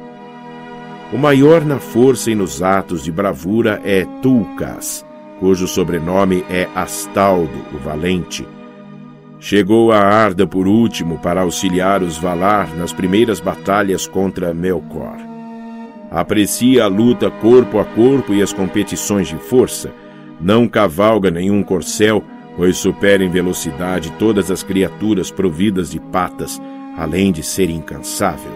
O 1.12 1.18
maior 1.18 1.64
na 1.64 1.78
força 1.78 2.32
e 2.32 2.34
nos 2.34 2.62
atos 2.62 3.04
de 3.04 3.12
bravura 3.12 3.80
é 3.84 4.04
Tulkas, 4.22 5.05
cujo 5.38 5.66
sobrenome 5.66 6.44
é 6.48 6.68
Astaldo, 6.74 7.58
o 7.74 7.78
Valente. 7.78 8.46
Chegou 9.38 9.92
a 9.92 9.98
Arda 9.98 10.46
por 10.46 10.66
último 10.66 11.18
para 11.18 11.42
auxiliar 11.42 12.02
os 12.02 12.16
Valar 12.16 12.74
nas 12.76 12.92
primeiras 12.92 13.38
batalhas 13.38 14.06
contra 14.06 14.54
Melkor. 14.54 15.18
Aprecia 16.10 16.84
a 16.84 16.86
luta 16.86 17.30
corpo 17.30 17.78
a 17.78 17.84
corpo 17.84 18.32
e 18.32 18.42
as 18.42 18.52
competições 18.52 19.28
de 19.28 19.36
força. 19.36 19.92
Não 20.40 20.66
cavalga 20.66 21.30
nenhum 21.30 21.62
corcel, 21.62 22.22
pois 22.56 22.76
supera 22.76 23.22
em 23.22 23.28
velocidade 23.28 24.10
todas 24.18 24.50
as 24.50 24.62
criaturas 24.62 25.30
providas 25.30 25.90
de 25.90 26.00
patas, 26.00 26.60
além 26.96 27.30
de 27.30 27.42
ser 27.42 27.68
incansável. 27.68 28.52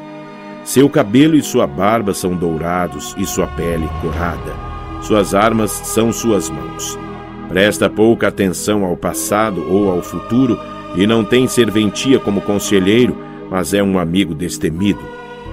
Seu 0.65 0.89
cabelo 0.89 1.37
e 1.37 1.43
sua 1.43 1.67
barba 1.67 2.15
são 2.15 2.35
dourados 2.35 3.15
e 3.19 3.27
sua 3.27 3.47
pele 3.47 3.89
corada. 4.01 4.70
Suas 5.01 5.35
armas 5.35 5.71
são 5.71 6.13
suas 6.13 6.51
mãos. 6.51 6.99
Presta 7.49 7.89
pouca 7.89 8.29
atenção 8.29 8.85
ao 8.85 8.97
passado 8.97 9.65
ou 9.69 9.91
ao 9.91 10.03
futuro 10.03 10.59
e 10.97 11.07
não 11.07 11.25
tem 11.25 11.47
serventia 11.49 12.19
como 12.19 12.41
conselheiro, 12.41 13.17
mas 13.51 13.75
é 13.75 13.83
um 13.83 13.99
amigo 13.99 14.35
destemido. 14.35 15.01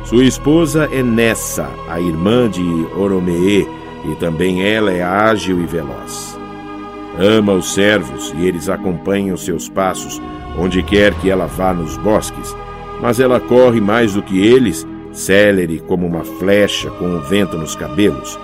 Sua 0.04 0.24
esposa 0.24 0.88
é 0.92 1.02
Nessa, 1.02 1.68
a 1.90 2.00
irmã 2.00 2.50
de 2.50 2.64
Oromee, 2.96 3.68
e 4.06 4.16
também 4.20 4.64
ela 4.64 4.92
é 4.92 5.04
ágil 5.04 5.60
e 5.62 5.66
veloz. 5.66 6.38
Ama 7.20 7.54
os 7.54 7.74
servos 7.74 8.34
e 8.38 8.46
eles 8.46 8.70
acompanham 8.70 9.36
seus 9.36 9.68
passos 9.68 10.22
onde 10.58 10.82
quer 10.82 11.14
que 11.16 11.30
ela 11.30 11.46
vá 11.46 11.74
nos 11.74 11.98
bosques, 11.98 12.56
mas 13.02 13.20
ela 13.20 13.40
corre 13.40 13.80
mais 13.80 14.14
do 14.14 14.22
que 14.22 14.40
eles, 14.40 14.88
célere 15.12 15.80
como 15.88 16.06
uma 16.06 16.24
flecha 16.24 16.90
com 16.92 17.16
o 17.16 17.22
vento 17.22 17.58
nos 17.58 17.76
cabelos. 17.76 18.38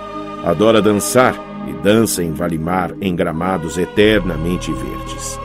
Adora 0.44 0.82
dançar 0.82 1.34
e 1.66 1.72
dança 1.82 2.22
em 2.22 2.32
Valimar 2.32 2.94
em 3.00 3.16
gramados 3.16 3.78
eternamente 3.78 4.70
verdes. 4.70 5.40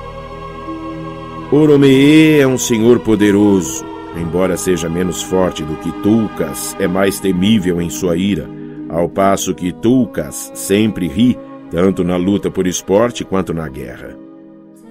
Oromee 1.52 2.40
é 2.40 2.46
um 2.46 2.58
senhor 2.58 3.00
poderoso, 3.00 3.86
embora 4.18 4.58
seja 4.58 4.90
menos 4.90 5.22
forte 5.22 5.64
do 5.64 5.76
que 5.78 5.92
Tulkas, 6.04 6.76
é 6.80 6.88
mais 6.88 7.20
temível 7.20 7.82
em 7.82 7.90
sua 7.90 8.18
ira, 8.18 8.48
ao 8.90 9.08
passo 9.08 9.56
que 9.56 9.72
Tulkas 9.72 10.52
sempre 10.54 11.08
ri 11.08 11.38
tanto 11.72 12.04
na 12.04 12.18
luta 12.18 12.52
por 12.52 12.68
esporte 12.68 13.24
quanto 13.24 13.54
na 13.54 13.70
guerra. 13.70 14.18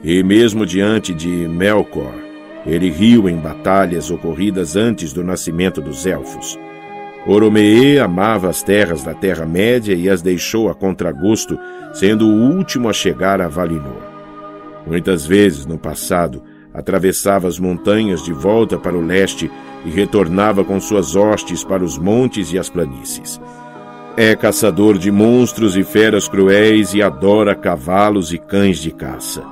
E 0.02 0.22
mesmo 0.22 0.64
diante 0.64 1.12
de 1.12 1.28
Melkor, 1.28 2.14
ele 2.64 2.90
riu 2.90 3.28
em 3.28 3.36
batalhas 3.36 4.10
ocorridas 4.10 4.74
antes 4.74 5.12
do 5.12 5.22
nascimento 5.22 5.80
dos 5.80 6.06
elfos. 6.06 6.58
Oromee 7.26 7.98
amava 7.98 8.48
as 8.48 8.62
terras 8.62 9.02
da 9.02 9.12
Terra-média 9.12 9.94
e 9.94 10.08
as 10.08 10.22
deixou 10.22 10.70
a 10.70 10.75
contragosto, 10.75 11.58
sendo 11.92 12.26
o 12.26 12.56
último 12.56 12.88
a 12.88 12.92
chegar 12.92 13.40
a 13.40 13.48
Valinor. 13.48 14.02
Muitas 14.87 15.26
vezes, 15.26 15.66
no 15.66 15.76
passado, 15.78 16.42
atravessava 16.72 17.48
as 17.48 17.58
montanhas 17.58 18.22
de 18.22 18.32
volta 18.32 18.78
para 18.78 18.96
o 18.96 19.04
leste 19.04 19.50
e 19.84 19.90
retornava 19.90 20.64
com 20.64 20.80
suas 20.80 21.14
hostes 21.16 21.64
para 21.64 21.84
os 21.84 21.98
montes 21.98 22.52
e 22.52 22.58
as 22.58 22.70
planícies. 22.70 23.40
É 24.16 24.34
caçador 24.34 24.98
de 24.98 25.10
monstros 25.10 25.76
e 25.76 25.84
feras 25.84 26.26
cruéis 26.28 26.94
e 26.94 27.02
adora 27.02 27.54
cavalos 27.54 28.32
e 28.32 28.38
cães 28.38 28.78
de 28.78 28.90
caça. 28.90 29.44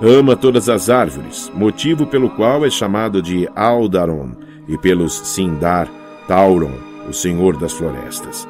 Ama 0.00 0.36
todas 0.36 0.68
as 0.68 0.90
árvores, 0.90 1.50
motivo 1.54 2.06
pelo 2.06 2.30
qual 2.30 2.64
é 2.64 2.70
chamado 2.70 3.22
de 3.22 3.48
Aldaron 3.54 4.32
e 4.68 4.76
pelos 4.76 5.12
Sindar, 5.12 5.88
Tauron, 6.28 6.91
o 7.08 7.12
senhor 7.12 7.56
das 7.56 7.72
florestas. 7.72 8.48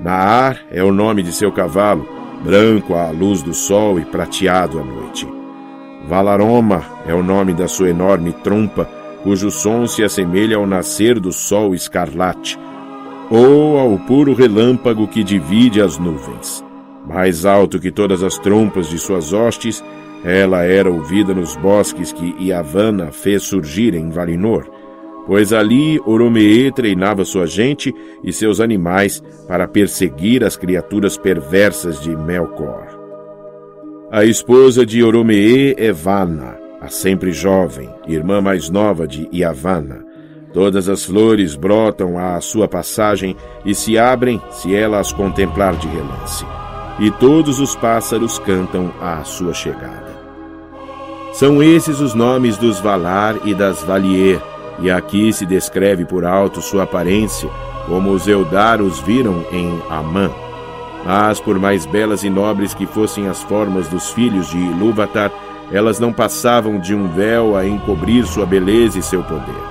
Naar 0.00 0.60
é 0.70 0.82
o 0.82 0.92
nome 0.92 1.22
de 1.22 1.32
seu 1.32 1.50
cavalo, 1.50 2.06
branco 2.44 2.94
à 2.94 3.10
luz 3.10 3.42
do 3.42 3.52
sol 3.52 3.98
e 3.98 4.04
prateado 4.04 4.78
à 4.78 4.84
noite. 4.84 5.26
Valaroma 6.06 6.82
é 7.06 7.12
o 7.12 7.22
nome 7.22 7.52
da 7.52 7.66
sua 7.66 7.90
enorme 7.90 8.32
trompa, 8.32 8.88
cujo 9.22 9.50
som 9.50 9.86
se 9.86 10.04
assemelha 10.04 10.56
ao 10.56 10.66
nascer 10.66 11.18
do 11.18 11.32
sol 11.32 11.74
escarlate, 11.74 12.58
ou 13.30 13.78
ao 13.78 13.98
puro 13.98 14.32
relâmpago 14.32 15.06
que 15.08 15.24
divide 15.24 15.82
as 15.82 15.98
nuvens. 15.98 16.64
Mais 17.06 17.44
alto 17.44 17.78
que 17.78 17.90
todas 17.90 18.22
as 18.22 18.38
trompas 18.38 18.88
de 18.88 18.98
suas 18.98 19.32
hostes, 19.32 19.84
ela 20.24 20.62
era 20.62 20.90
ouvida 20.90 21.34
nos 21.34 21.56
bosques 21.56 22.12
que 22.12 22.34
Iavana 22.38 23.10
fez 23.10 23.42
surgir 23.42 23.94
em 23.94 24.10
Valinor, 24.10 24.68
pois 25.28 25.52
ali 25.52 26.00
Oromee 26.04 26.72
treinava 26.72 27.24
sua 27.24 27.46
gente 27.46 27.94
e 28.24 28.32
seus 28.32 28.58
animais 28.58 29.22
para 29.46 29.68
perseguir 29.68 30.42
as 30.42 30.56
criaturas 30.56 31.16
perversas 31.16 32.00
de 32.00 32.16
Melkor. 32.16 32.88
A 34.10 34.24
esposa 34.24 34.84
de 34.84 35.04
Oromee 35.04 35.76
é 35.78 35.92
Vana, 35.92 36.58
a 36.80 36.88
sempre 36.88 37.30
jovem, 37.30 37.88
irmã 38.08 38.40
mais 38.40 38.68
nova 38.68 39.06
de 39.06 39.28
Iavana, 39.30 40.08
Todas 40.52 40.88
as 40.88 41.04
flores 41.04 41.54
brotam 41.54 42.18
à 42.18 42.40
sua 42.40 42.66
passagem 42.66 43.36
e 43.64 43.74
se 43.74 43.98
abrem 43.98 44.40
se 44.50 44.74
ela 44.74 44.98
as 44.98 45.12
contemplar 45.12 45.76
de 45.76 45.86
relance. 45.86 46.44
E 46.98 47.10
todos 47.10 47.60
os 47.60 47.76
pássaros 47.76 48.38
cantam 48.38 48.92
à 49.00 49.22
sua 49.24 49.52
chegada. 49.52 50.18
São 51.32 51.62
esses 51.62 52.00
os 52.00 52.14
nomes 52.14 52.56
dos 52.56 52.80
Valar 52.80 53.36
e 53.44 53.54
das 53.54 53.82
Valier, 53.84 54.40
e 54.80 54.90
aqui 54.90 55.32
se 55.32 55.44
descreve 55.44 56.04
por 56.04 56.24
alto 56.24 56.60
sua 56.62 56.84
aparência, 56.84 57.48
como 57.86 58.10
os 58.10 58.28
Eldar 58.28 58.80
os 58.80 59.00
viram 59.00 59.44
em 59.50 59.80
Amã. 59.88 60.30
Mas, 61.04 61.40
por 61.40 61.58
mais 61.58 61.86
belas 61.86 62.22
e 62.22 62.30
nobres 62.30 62.74
que 62.74 62.86
fossem 62.86 63.28
as 63.28 63.42
formas 63.42 63.88
dos 63.88 64.10
filhos 64.10 64.48
de 64.50 64.58
Ilúvatar, 64.58 65.32
elas 65.72 65.98
não 65.98 66.12
passavam 66.12 66.78
de 66.78 66.94
um 66.94 67.08
véu 67.08 67.56
a 67.56 67.66
encobrir 67.66 68.26
sua 68.26 68.46
beleza 68.46 68.98
e 68.98 69.02
seu 69.02 69.22
poder. 69.22 69.68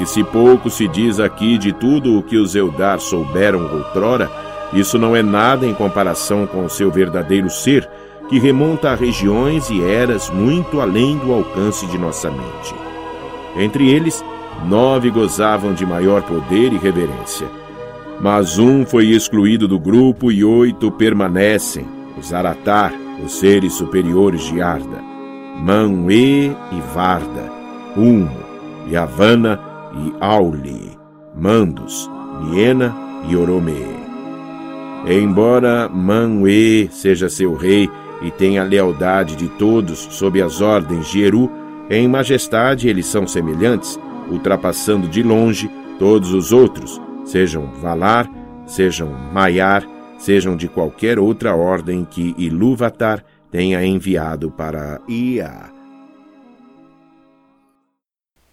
E 0.00 0.06
se 0.06 0.22
pouco 0.24 0.70
se 0.70 0.86
diz 0.86 1.18
aqui 1.18 1.58
de 1.58 1.72
tudo 1.72 2.18
o 2.18 2.22
que 2.22 2.36
os 2.36 2.54
Eldar 2.54 3.00
souberam 3.00 3.62
outrora, 3.72 4.30
isso 4.72 4.98
não 4.98 5.14
é 5.14 5.22
nada 5.22 5.66
em 5.66 5.74
comparação 5.74 6.46
com 6.46 6.64
o 6.64 6.70
seu 6.70 6.90
verdadeiro 6.90 7.50
ser, 7.50 7.88
que 8.28 8.38
remonta 8.38 8.90
a 8.90 8.94
regiões 8.94 9.68
e 9.68 9.82
eras 9.82 10.30
muito 10.30 10.80
além 10.80 11.18
do 11.18 11.32
alcance 11.32 11.86
de 11.86 11.98
nossa 11.98 12.30
mente. 12.30 12.91
Entre 13.56 13.90
eles, 13.90 14.24
nove 14.66 15.10
gozavam 15.10 15.74
de 15.74 15.84
maior 15.84 16.22
poder 16.22 16.72
e 16.72 16.78
reverência. 16.78 17.46
Mas 18.20 18.58
um 18.58 18.86
foi 18.86 19.06
excluído 19.06 19.66
do 19.66 19.78
grupo 19.78 20.30
e 20.30 20.44
oito 20.44 20.90
permanecem, 20.90 21.86
os 22.18 22.32
Aratar, 22.32 22.92
os 23.24 23.38
seres 23.38 23.74
superiores 23.74 24.42
de 24.42 24.60
Arda, 24.60 25.02
Manwë 25.58 26.56
e 26.72 26.80
Varda, 26.94 27.50
Ulmo, 27.96 28.36
Yavanna 28.88 29.60
e 29.94 30.14
Auli, 30.20 30.96
Mandos, 31.36 32.10
Niena 32.42 32.94
e 33.28 33.36
Oromê. 33.36 33.86
Embora 35.06 35.88
Manwë 35.88 36.90
seja 36.90 37.28
seu 37.28 37.54
rei 37.54 37.90
e 38.22 38.30
tenha 38.30 38.62
a 38.62 38.64
lealdade 38.64 39.36
de 39.36 39.48
todos 39.48 39.98
sob 40.10 40.40
as 40.40 40.60
ordens 40.60 41.08
de 41.08 41.22
Eru, 41.22 41.50
em 41.92 42.08
majestade 42.08 42.88
eles 42.88 43.06
são 43.06 43.26
semelhantes, 43.26 44.00
ultrapassando 44.30 45.06
de 45.06 45.22
longe 45.22 45.70
todos 45.98 46.32
os 46.32 46.52
outros, 46.52 47.00
sejam 47.24 47.66
Valar, 47.74 48.28
sejam 48.66 49.10
Maiar, 49.32 49.86
sejam 50.18 50.56
de 50.56 50.68
qualquer 50.68 51.18
outra 51.18 51.54
ordem 51.54 52.04
que 52.04 52.34
Ilúvatar 52.38 53.24
tenha 53.50 53.84
enviado 53.84 54.50
para 54.50 55.00
Ia 55.06 55.70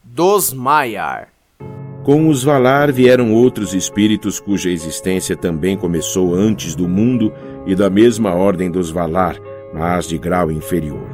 dos 0.04 0.52
Maiar. 0.52 1.30
Com 2.04 2.28
os 2.28 2.44
Valar 2.44 2.92
vieram 2.92 3.34
outros 3.34 3.74
espíritos 3.74 4.40
cuja 4.40 4.70
existência 4.70 5.36
também 5.36 5.78
começou 5.78 6.34
antes 6.34 6.76
do 6.76 6.90
mundo 6.90 7.32
e 7.66 7.76
da 7.76 7.90
mesma 7.90 8.34
ordem 8.34 8.72
dos 8.72 8.90
Valar, 8.90 9.38
mas 9.74 10.08
de 10.08 10.18
grau 10.18 10.52
inferior. 10.52 11.08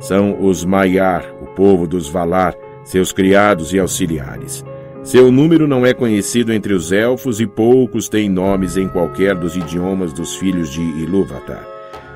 São 0.00 0.44
os 0.44 0.64
Maiar, 0.64 1.31
povo 1.54 1.86
dos 1.86 2.08
Valar, 2.08 2.54
seus 2.84 3.12
criados 3.12 3.72
e 3.72 3.78
auxiliares. 3.78 4.64
Seu 5.02 5.32
número 5.32 5.66
não 5.66 5.84
é 5.84 5.92
conhecido 5.92 6.52
entre 6.52 6.72
os 6.72 6.92
elfos 6.92 7.40
e 7.40 7.46
poucos 7.46 8.08
têm 8.08 8.28
nomes 8.28 8.76
em 8.76 8.88
qualquer 8.88 9.34
dos 9.34 9.56
idiomas 9.56 10.12
dos 10.12 10.36
filhos 10.36 10.70
de 10.70 10.80
Ilúvatar. 10.80 11.66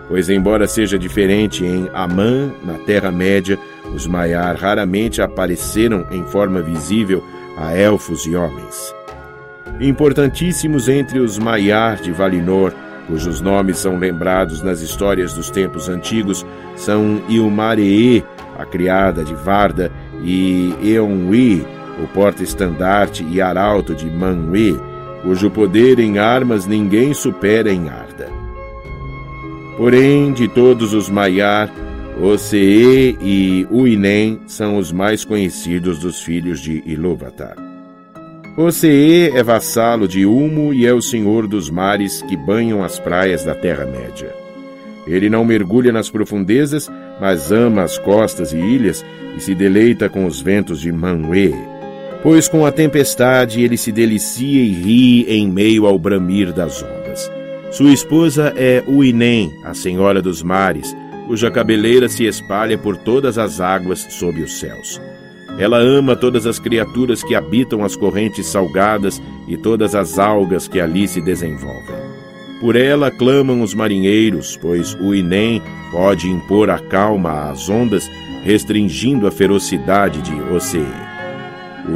Pois, 0.09 0.31
embora 0.31 0.68
seja 0.68 0.96
diferente 0.96 1.64
em 1.64 1.90
Amã, 1.92 2.53
na 2.64 2.75
Terra-média, 2.75 3.59
os 3.92 4.07
Maiar 4.07 4.57
raramente 4.57 5.20
apareceram 5.20 6.07
em 6.12 6.22
forma 6.25 6.62
visível 6.62 7.25
a 7.57 7.77
elfos 7.77 8.25
e 8.25 8.37
homens. 8.37 8.94
Importantíssimos 9.81 10.88
entre 10.88 11.18
os 11.18 11.38
Maiar 11.40 11.96
de 11.96 12.12
Valinor, 12.12 12.72
cujos 13.09 13.40
nomes 13.40 13.79
são 13.79 13.99
lembrados 13.99 14.62
nas 14.62 14.81
histórias 14.81 15.35
dos 15.35 15.51
tempos 15.51 15.88
antigos, 15.88 16.46
são 16.77 17.20
Ilmaree, 17.29 18.25
a 18.59 18.64
criada 18.64 19.25
de 19.25 19.35
Varda, 19.35 19.90
e 20.23 20.75
Eonwi, 20.83 21.66
o 22.03 22.07
porta-estandarte 22.09 23.25
e 23.31 23.40
arauto 23.40 23.95
de 23.95 24.07
Manwë, 24.07 24.79
cujo 25.23 25.51
poder 25.51 25.99
em 25.99 26.19
armas 26.19 26.66
ninguém 26.66 27.14
supera 27.14 27.73
em 27.73 27.88
Arda. 27.88 28.29
Porém, 29.77 30.33
de 30.33 30.49
todos 30.49 30.95
os 30.95 31.11
Maiar, 31.11 31.71
Osee 32.21 33.19
e 33.21 33.66
Uinem 33.71 34.40
são 34.47 34.79
os 34.79 34.90
mais 34.90 35.25
conhecidos 35.25 35.99
dos 35.99 36.23
filhos 36.23 36.61
de 36.61 36.83
Ilúvatar. 36.87 37.57
Osee 38.57 39.31
é 39.35 39.42
vassalo 39.42 40.09
de 40.09 40.25
Ulmo 40.25 40.73
e 40.73 40.87
é 40.87 40.95
o 40.95 41.03
senhor 41.03 41.47
dos 41.47 41.69
mares 41.69 42.23
que 42.23 42.37
banham 42.37 42.83
as 42.83 42.99
praias 42.99 43.45
da 43.45 43.55
Terra-média. 43.55 44.35
Ele 45.07 45.29
não 45.29 45.45
mergulha 45.45 45.92
nas 45.92 46.09
profundezas, 46.09 46.90
mas 47.20 47.50
ama 47.52 47.83
as 47.83 47.98
costas 47.98 48.52
e 48.52 48.59
ilhas 48.59 49.05
e 49.37 49.40
se 49.40 49.55
deleita 49.55 50.09
com 50.09 50.26
os 50.26 50.40
ventos 50.40 50.81
de 50.81 50.92
Manwë. 50.92 51.55
Pois 52.22 52.48
com 52.48 52.66
a 52.66 52.72
tempestade 52.72 53.62
ele 53.62 53.76
se 53.76 53.92
delicia 53.92 54.62
e 54.62 54.72
ri 54.72 55.22
em 55.29 55.50
meio 55.50 55.87
ao 55.87 55.98
bramir 55.98 56.52
das 56.52 56.83
ondas. 56.83 57.31
Sua 57.70 57.92
esposa 57.92 58.52
é 58.57 58.83
Uinem, 58.87 59.52
a 59.64 59.74
senhora 59.74 60.22
dos 60.22 60.42
mares, 60.42 60.96
cuja 61.26 61.50
cabeleira 61.50 62.09
se 62.09 62.24
espalha 62.24 62.79
por 62.79 62.96
todas 62.96 63.38
as 63.38 63.61
águas 63.61 64.07
sob 64.11 64.40
os 64.42 64.59
céus. 64.59 65.00
Ela 65.59 65.79
ama 65.79 66.14
todas 66.14 66.46
as 66.46 66.59
criaturas 66.59 67.22
que 67.22 67.35
habitam 67.35 67.85
as 67.85 67.96
correntes 67.96 68.46
salgadas 68.46 69.20
e 69.48 69.57
todas 69.57 69.94
as 69.94 70.18
algas 70.18 70.68
que 70.68 70.81
ali 70.81 71.09
se 71.09 71.20
desenvolvem. 71.20 72.06
Por 72.61 72.75
ela 72.75 73.11
clamam 73.11 73.61
os 73.61 73.75
marinheiros, 73.75 74.57
pois 74.57 74.95
o 74.95 75.14
Inem 75.14 75.62
pode 75.90 76.29
impor 76.29 76.71
a 76.71 76.79
calma 76.79 77.51
às 77.51 77.69
ondas, 77.69 78.11
restringindo 78.45 79.27
a 79.27 79.31
ferocidade 79.31 80.23
de 80.23 80.35
Osee. 80.53 80.87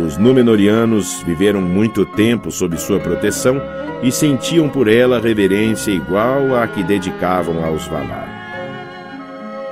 Os 0.05 0.17
Númenóreanos 0.19 1.23
viveram 1.27 1.61
muito 1.61 2.05
tempo 2.05 2.51
sob 2.51 2.77
sua 2.77 3.01
proteção 3.01 3.61
e 4.03 4.13
sentiam 4.13 4.69
por 4.69 4.87
ela 4.87 5.21
reverência 5.21 5.91
igual 5.91 6.55
à 6.55 6.67
que 6.67 6.83
dedicavam 6.83 7.65
aos 7.65 7.87
Valar. 7.87 8.29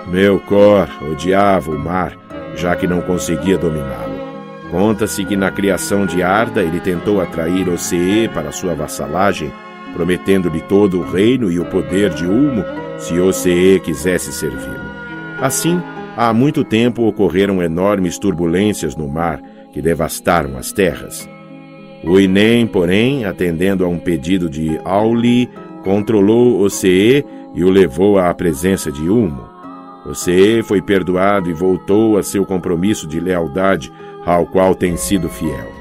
Melkor 0.09 0.89
odiava 1.11 1.71
o 1.71 1.79
mar, 1.79 2.17
já 2.57 2.75
que 2.75 2.87
não 2.87 3.01
conseguia 3.01 3.59
dominá-lo. 3.59 4.19
Conta-se 4.71 5.25
que 5.25 5.37
na 5.37 5.51
criação 5.51 6.05
de 6.05 6.23
Arda 6.23 6.63
ele 6.63 6.81
tentou 6.81 7.21
atrair 7.21 7.69
Osee 7.69 8.29
para 8.29 8.53
sua 8.53 8.75
vassalagem, 8.75 9.53
prometendo-lhe 9.95 10.61
todo 10.63 11.01
o 11.01 11.11
reino 11.11 11.51
e 11.51 11.59
o 11.59 11.65
poder 11.65 12.11
de 12.11 12.27
Ulmo, 12.27 12.65
se 12.99 13.19
Ocee 13.19 13.81
quisesse 13.81 14.33
servi-lo. 14.33 14.89
Assim, 15.41 15.81
há 16.17 16.33
muito 16.33 16.65
tempo 16.65 17.07
ocorreram 17.07 17.63
enormes 17.63 18.19
turbulências 18.19 18.97
no 18.97 19.09
mar 19.09 19.41
que 19.73 19.81
devastaram 19.81 20.57
as 20.57 20.73
terras. 20.73 21.29
O 22.05 22.19
Inem, 22.19 22.67
porém, 22.67 23.25
atendendo 23.25 23.85
a 23.85 23.89
um 23.89 23.99
pedido 23.99 24.49
de 24.49 24.79
Auli, 24.85 25.49
controlou 25.83 26.61
Ocee 26.61 27.25
e 27.55 27.65
o 27.65 27.71
levou 27.71 28.19
à 28.19 28.33
presença 28.35 28.91
de 28.91 29.09
Ulmo. 29.09 29.49
Ocee 30.07 30.63
foi 30.63 30.81
perdoado 30.81 31.51
e 31.51 31.55
voltou 31.55 32.17
a 32.17 32.23
seu 32.23 32.45
compromisso 32.47 33.07
de 33.07 33.21
lealdade, 33.21 33.93
ao 34.25 34.47
qual 34.47 34.75
tem 34.75 34.97
sido 34.97 35.29
fiel. 35.29 35.78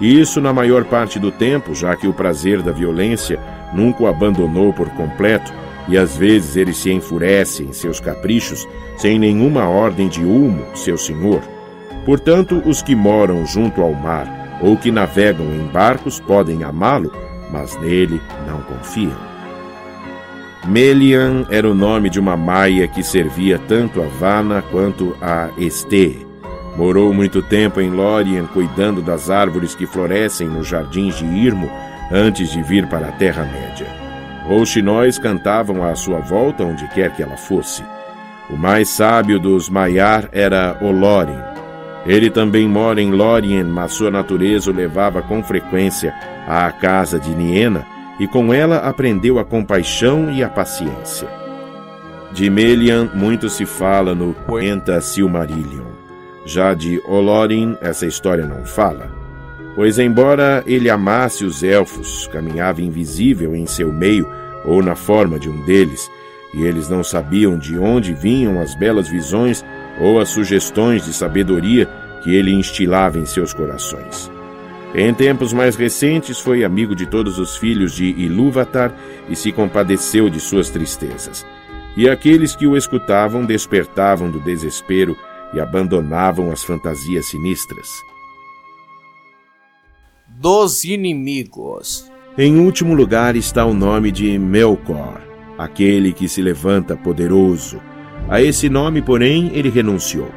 Isso 0.00 0.40
na 0.40 0.52
maior 0.52 0.84
parte 0.84 1.18
do 1.18 1.30
tempo, 1.30 1.74
já 1.74 1.94
que 1.96 2.06
o 2.06 2.12
prazer 2.12 2.62
da 2.62 2.72
violência 2.72 3.38
nunca 3.72 4.02
o 4.02 4.06
abandonou 4.06 4.72
por 4.72 4.88
completo, 4.90 5.52
e 5.88 5.98
às 5.98 6.16
vezes 6.16 6.56
ele 6.56 6.72
se 6.72 6.90
enfurece 6.90 7.62
em 7.62 7.72
seus 7.72 8.00
caprichos 8.00 8.66
sem 8.96 9.18
nenhuma 9.18 9.68
ordem 9.68 10.08
de 10.08 10.24
Ulmo, 10.24 10.64
seu 10.74 10.96
senhor. 10.96 11.42
Portanto, 12.04 12.62
os 12.64 12.82
que 12.82 12.94
moram 12.94 13.44
junto 13.46 13.82
ao 13.82 13.92
mar 13.92 14.58
ou 14.62 14.76
que 14.76 14.90
navegam 14.90 15.46
em 15.46 15.66
barcos 15.66 16.20
podem 16.20 16.62
amá-lo, 16.64 17.12
mas 17.50 17.78
nele 17.80 18.20
não 18.46 18.62
confiam. 18.62 19.34
Melian 20.66 21.44
era 21.50 21.68
o 21.68 21.74
nome 21.74 22.08
de 22.08 22.18
uma 22.18 22.36
maia 22.36 22.88
que 22.88 23.02
servia 23.02 23.58
tanto 23.58 24.00
a 24.00 24.06
Vana 24.06 24.62
quanto 24.62 25.14
a 25.20 25.50
Este. 25.58 26.23
Morou 26.76 27.14
muito 27.14 27.40
tempo 27.40 27.80
em 27.80 27.90
Lórien 27.90 28.46
cuidando 28.46 29.00
das 29.00 29.30
árvores 29.30 29.74
que 29.74 29.86
florescem 29.86 30.48
nos 30.48 30.66
jardins 30.66 31.16
de 31.16 31.24
Irmo 31.24 31.70
antes 32.10 32.50
de 32.50 32.62
vir 32.62 32.88
para 32.88 33.08
a 33.08 33.12
Terra-média. 33.12 33.86
Rouxinóis 34.44 35.18
cantavam 35.18 35.84
à 35.84 35.94
sua 35.94 36.18
volta 36.18 36.64
onde 36.64 36.86
quer 36.88 37.14
que 37.14 37.22
ela 37.22 37.36
fosse. 37.36 37.82
O 38.50 38.56
mais 38.56 38.88
sábio 38.88 39.38
dos 39.38 39.70
Maiar 39.70 40.28
era 40.32 40.76
Olorin. 40.82 41.40
Ele 42.04 42.28
também 42.28 42.68
mora 42.68 43.00
em 43.00 43.10
Lórien, 43.10 43.64
mas 43.64 43.92
sua 43.92 44.10
natureza 44.10 44.70
o 44.70 44.74
levava 44.74 45.22
com 45.22 45.42
frequência 45.42 46.14
à 46.46 46.70
casa 46.70 47.18
de 47.18 47.30
Niena, 47.30 47.86
e 48.20 48.28
com 48.28 48.52
ela 48.52 48.78
aprendeu 48.78 49.38
a 49.38 49.44
compaixão 49.44 50.30
e 50.30 50.44
a 50.44 50.48
paciência. 50.48 51.26
De 52.32 52.50
Melian 52.50 53.08
muito 53.14 53.48
se 53.48 53.64
fala 53.64 54.14
no 54.14 54.34
Poenta 54.46 55.00
Silmarillion. 55.00 55.93
Já 56.44 56.74
de 56.74 57.00
Olorin, 57.06 57.76
essa 57.80 58.06
história 58.06 58.46
não 58.46 58.64
fala. 58.64 59.10
Pois, 59.74 59.98
embora 59.98 60.62
ele 60.66 60.88
amasse 60.88 61.44
os 61.44 61.62
elfos, 61.62 62.28
caminhava 62.28 62.82
invisível 62.82 63.54
em 63.56 63.66
seu 63.66 63.92
meio 63.92 64.28
ou 64.64 64.82
na 64.82 64.94
forma 64.94 65.38
de 65.38 65.48
um 65.48 65.64
deles, 65.64 66.10
e 66.52 66.62
eles 66.62 66.88
não 66.88 67.02
sabiam 67.02 67.58
de 67.58 67.76
onde 67.76 68.14
vinham 68.14 68.60
as 68.60 68.74
belas 68.74 69.08
visões 69.08 69.64
ou 70.00 70.20
as 70.20 70.28
sugestões 70.28 71.04
de 71.04 71.12
sabedoria 71.12 71.88
que 72.22 72.34
ele 72.34 72.52
instilava 72.52 73.18
em 73.18 73.26
seus 73.26 73.52
corações. 73.52 74.30
Em 74.94 75.12
tempos 75.12 75.52
mais 75.52 75.74
recentes, 75.74 76.38
foi 76.38 76.62
amigo 76.62 76.94
de 76.94 77.04
todos 77.04 77.38
os 77.38 77.56
filhos 77.56 77.92
de 77.92 78.04
Ilúvatar 78.04 78.94
e 79.28 79.34
se 79.34 79.50
compadeceu 79.50 80.30
de 80.30 80.38
suas 80.38 80.70
tristezas. 80.70 81.44
E 81.96 82.08
aqueles 82.08 82.54
que 82.54 82.66
o 82.66 82.76
escutavam 82.76 83.44
despertavam 83.44 84.30
do 84.30 84.38
desespero 84.38 85.16
e 85.54 85.60
abandonavam 85.60 86.50
as 86.50 86.62
fantasias 86.62 87.26
sinistras. 87.26 87.88
Dos 90.28 90.84
inimigos. 90.84 92.10
Em 92.36 92.58
último 92.58 92.94
lugar 92.94 93.36
está 93.36 93.64
o 93.64 93.72
nome 93.72 94.10
de 94.10 94.36
Melkor, 94.38 95.20
aquele 95.56 96.12
que 96.12 96.28
se 96.28 96.42
levanta 96.42 96.96
poderoso. 96.96 97.80
A 98.28 98.42
esse 98.42 98.68
nome, 98.68 99.00
porém, 99.00 99.52
ele 99.54 99.70
renunciou. 99.70 100.30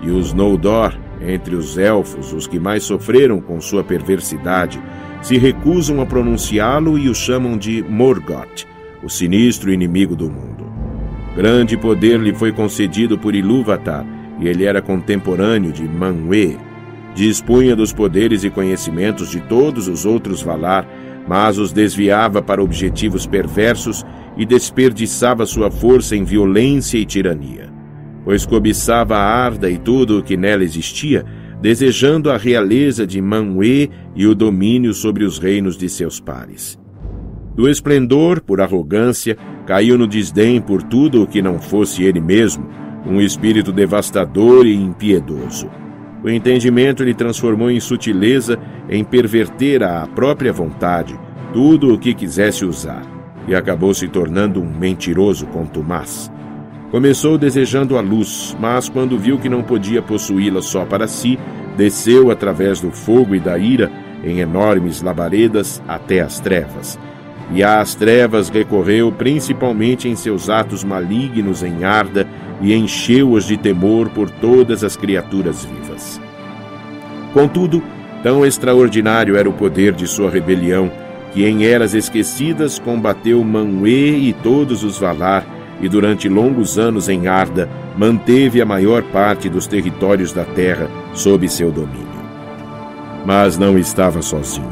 E 0.00 0.10
os 0.10 0.32
Noldor, 0.32 0.96
entre 1.20 1.56
os 1.56 1.76
elfos, 1.76 2.32
os 2.32 2.46
que 2.46 2.60
mais 2.60 2.84
sofreram 2.84 3.40
com 3.40 3.60
sua 3.60 3.82
perversidade, 3.82 4.80
se 5.20 5.36
recusam 5.36 6.00
a 6.00 6.06
pronunciá-lo 6.06 6.96
e 6.96 7.08
o 7.08 7.14
chamam 7.14 7.58
de 7.58 7.82
Morgoth, 7.82 8.66
o 9.02 9.08
sinistro 9.08 9.72
inimigo 9.72 10.14
do 10.14 10.30
mundo. 10.30 10.64
Grande 11.34 11.76
poder 11.76 12.20
lhe 12.20 12.32
foi 12.32 12.52
concedido 12.52 13.18
por 13.18 13.34
Ilúvatar, 13.34 14.06
e 14.40 14.48
ele 14.48 14.64
era 14.64 14.80
contemporâneo 14.80 15.72
de 15.72 15.84
Manwë. 15.84 16.56
Dispunha 17.14 17.76
dos 17.76 17.92
poderes 17.92 18.44
e 18.44 18.50
conhecimentos 18.50 19.30
de 19.30 19.40
todos 19.40 19.88
os 19.88 20.06
outros 20.06 20.42
Valar, 20.42 20.88
mas 21.28 21.58
os 21.58 21.72
desviava 21.72 22.40
para 22.40 22.62
objetivos 22.62 23.26
perversos 23.26 24.04
e 24.36 24.46
desperdiçava 24.46 25.44
sua 25.44 25.70
força 25.70 26.16
em 26.16 26.24
violência 26.24 26.96
e 26.96 27.04
tirania. 27.04 27.70
Pois 28.24 28.46
cobiçava 28.46 29.16
a 29.16 29.22
Arda 29.22 29.70
e 29.70 29.78
tudo 29.78 30.18
o 30.18 30.22
que 30.22 30.36
nela 30.36 30.64
existia, 30.64 31.24
desejando 31.60 32.30
a 32.30 32.36
realeza 32.36 33.06
de 33.06 33.20
Manwë 33.20 33.90
e 34.14 34.26
o 34.26 34.34
domínio 34.34 34.94
sobre 34.94 35.24
os 35.24 35.38
reinos 35.38 35.76
de 35.76 35.88
seus 35.88 36.20
pares. 36.20 36.78
Do 37.54 37.68
esplendor, 37.68 38.40
por 38.40 38.60
arrogância, 38.60 39.36
caiu 39.66 39.98
no 39.98 40.06
desdém 40.06 40.60
por 40.60 40.82
tudo 40.82 41.22
o 41.22 41.26
que 41.26 41.42
não 41.42 41.58
fosse 41.58 42.02
ele 42.02 42.20
mesmo, 42.20 42.66
um 43.06 43.20
espírito 43.20 43.72
devastador 43.72 44.66
e 44.66 44.74
impiedoso. 44.74 45.70
O 46.22 46.28
entendimento 46.28 47.02
lhe 47.02 47.14
transformou 47.14 47.70
em 47.70 47.80
sutileza, 47.80 48.58
em 48.88 49.02
perverter 49.02 49.82
à 49.82 50.06
própria 50.06 50.52
vontade 50.52 51.18
tudo 51.52 51.94
o 51.94 51.98
que 51.98 52.14
quisesse 52.14 52.64
usar, 52.64 53.02
e 53.48 53.54
acabou 53.54 53.94
se 53.94 54.06
tornando 54.06 54.60
um 54.60 54.70
mentiroso 54.70 55.46
contumaz. 55.46 56.30
Começou 56.90 57.38
desejando 57.38 57.96
a 57.96 58.00
luz, 58.00 58.56
mas 58.60 58.88
quando 58.88 59.18
viu 59.18 59.38
que 59.38 59.48
não 59.48 59.62
podia 59.62 60.02
possuí-la 60.02 60.60
só 60.60 60.84
para 60.84 61.06
si, 61.06 61.38
desceu 61.76 62.30
através 62.30 62.80
do 62.80 62.90
fogo 62.90 63.34
e 63.34 63.40
da 63.40 63.56
ira 63.56 63.90
em 64.24 64.40
enormes 64.40 65.00
labaredas 65.00 65.82
até 65.88 66.20
as 66.20 66.40
trevas. 66.40 66.98
E 67.52 67.62
às 67.62 67.94
trevas 67.94 68.48
recorreu 68.48 69.10
principalmente 69.10 70.08
em 70.08 70.14
seus 70.14 70.48
atos 70.48 70.84
malignos 70.84 71.62
em 71.62 71.84
Arda 71.84 72.26
e 72.60 72.74
encheu-as 72.74 73.44
de 73.44 73.56
temor 73.56 74.08
por 74.10 74.30
todas 74.30 74.84
as 74.84 74.96
criaturas 74.96 75.64
vivas. 75.64 76.20
Contudo, 77.32 77.82
tão 78.22 78.44
extraordinário 78.44 79.36
era 79.36 79.48
o 79.48 79.52
poder 79.52 79.92
de 79.92 80.06
sua 80.06 80.30
rebelião, 80.30 80.90
que 81.32 81.44
em 81.46 81.64
eras 81.64 81.94
esquecidas 81.94 82.78
combateu 82.78 83.42
Manwë 83.44 84.28
e 84.28 84.32
todos 84.42 84.82
os 84.82 84.98
Valar, 84.98 85.44
e 85.80 85.88
durante 85.88 86.28
longos 86.28 86.78
anos 86.78 87.08
em 87.08 87.26
Arda 87.26 87.68
manteve 87.96 88.60
a 88.60 88.66
maior 88.66 89.02
parte 89.04 89.48
dos 89.48 89.66
territórios 89.66 90.32
da 90.32 90.44
terra 90.44 90.88
sob 91.14 91.48
seu 91.48 91.70
domínio. 91.70 92.08
Mas 93.24 93.56
não 93.56 93.78
estava 93.78 94.20
sozinho, 94.20 94.70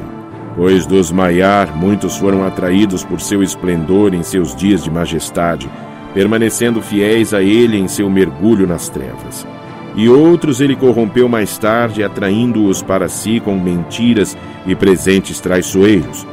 pois 0.54 0.84
dos 0.84 1.10
Maiar 1.10 1.74
muitos 1.74 2.16
foram 2.16 2.46
atraídos 2.46 3.04
por 3.04 3.20
seu 3.20 3.42
esplendor 3.42 4.12
em 4.12 4.22
seus 4.22 4.54
dias 4.54 4.84
de 4.84 4.90
majestade, 4.90 5.70
permanecendo 6.14 6.82
fiéis 6.82 7.32
a 7.34 7.42
ele 7.42 7.78
em 7.78 7.88
seu 7.88 8.08
mergulho 8.08 8.66
nas 8.66 8.88
trevas. 8.88 9.46
E 9.94 10.08
outros 10.08 10.60
ele 10.60 10.76
corrompeu 10.76 11.28
mais 11.28 11.58
tarde, 11.58 12.04
atraindo-os 12.04 12.82
para 12.82 13.08
si 13.08 13.40
com 13.40 13.58
mentiras 13.58 14.36
e 14.66 14.74
presentes 14.74 15.40
traiçoeiros. 15.40 16.26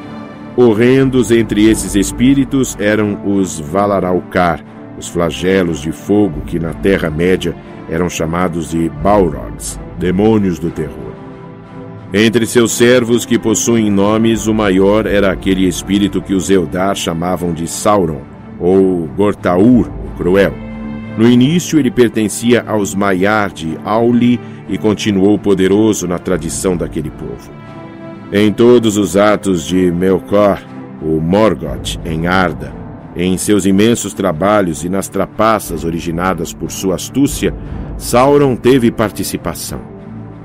Horrendos 0.55 1.31
entre 1.31 1.69
esses 1.69 1.95
espíritos 1.95 2.77
eram 2.79 3.19
os 3.25 3.59
Valaralcar, 3.59 4.63
os 4.97 5.07
flagelos 5.07 5.81
de 5.81 5.91
fogo 5.91 6.41
que 6.45 6.59
na 6.59 6.73
Terra-média 6.73 7.55
eram 7.89 8.09
chamados 8.09 8.69
de 8.69 8.89
Balrogs, 8.89 9.79
demônios 9.99 10.59
do 10.59 10.69
terror. 10.69 11.13
Entre 12.13 12.45
seus 12.45 12.71
servos 12.71 13.25
que 13.25 13.38
possuem 13.38 13.91
nomes, 13.91 14.47
o 14.47 14.53
maior 14.53 15.05
era 15.05 15.31
aquele 15.31 15.67
espírito 15.67 16.21
que 16.21 16.33
os 16.33 16.49
Eldar 16.49 16.95
chamavam 16.95 17.51
de 17.51 17.67
Sauron, 17.67 18.21
ou 18.59 19.07
Gortaur, 19.15 19.87
o 19.87 20.17
Cruel. 20.17 20.53
No 21.17 21.27
início, 21.27 21.79
ele 21.79 21.89
pertencia 21.89 22.63
aos 22.67 22.93
Maiar 22.93 23.51
de 23.51 23.77
Auli 23.85 24.39
e 24.67 24.77
continuou 24.77 25.37
poderoso 25.39 26.07
na 26.07 26.19
tradição 26.19 26.75
daquele 26.75 27.09
povo. 27.09 27.51
Em 28.33 28.51
todos 28.51 28.97
os 28.97 29.15
atos 29.15 29.65
de 29.65 29.91
Melkor, 29.91 30.61
o 31.01 31.21
Morgoth, 31.21 31.99
em 32.03 32.27
Arda, 32.27 32.73
em 33.15 33.37
seus 33.37 33.65
imensos 33.65 34.13
trabalhos 34.13 34.83
e 34.83 34.89
nas 34.89 35.07
trapaças 35.07 35.85
originadas 35.85 36.51
por 36.51 36.69
sua 36.69 36.95
astúcia, 36.95 37.53
Sauron 37.97 38.55
teve 38.55 38.91
participação. 38.91 39.79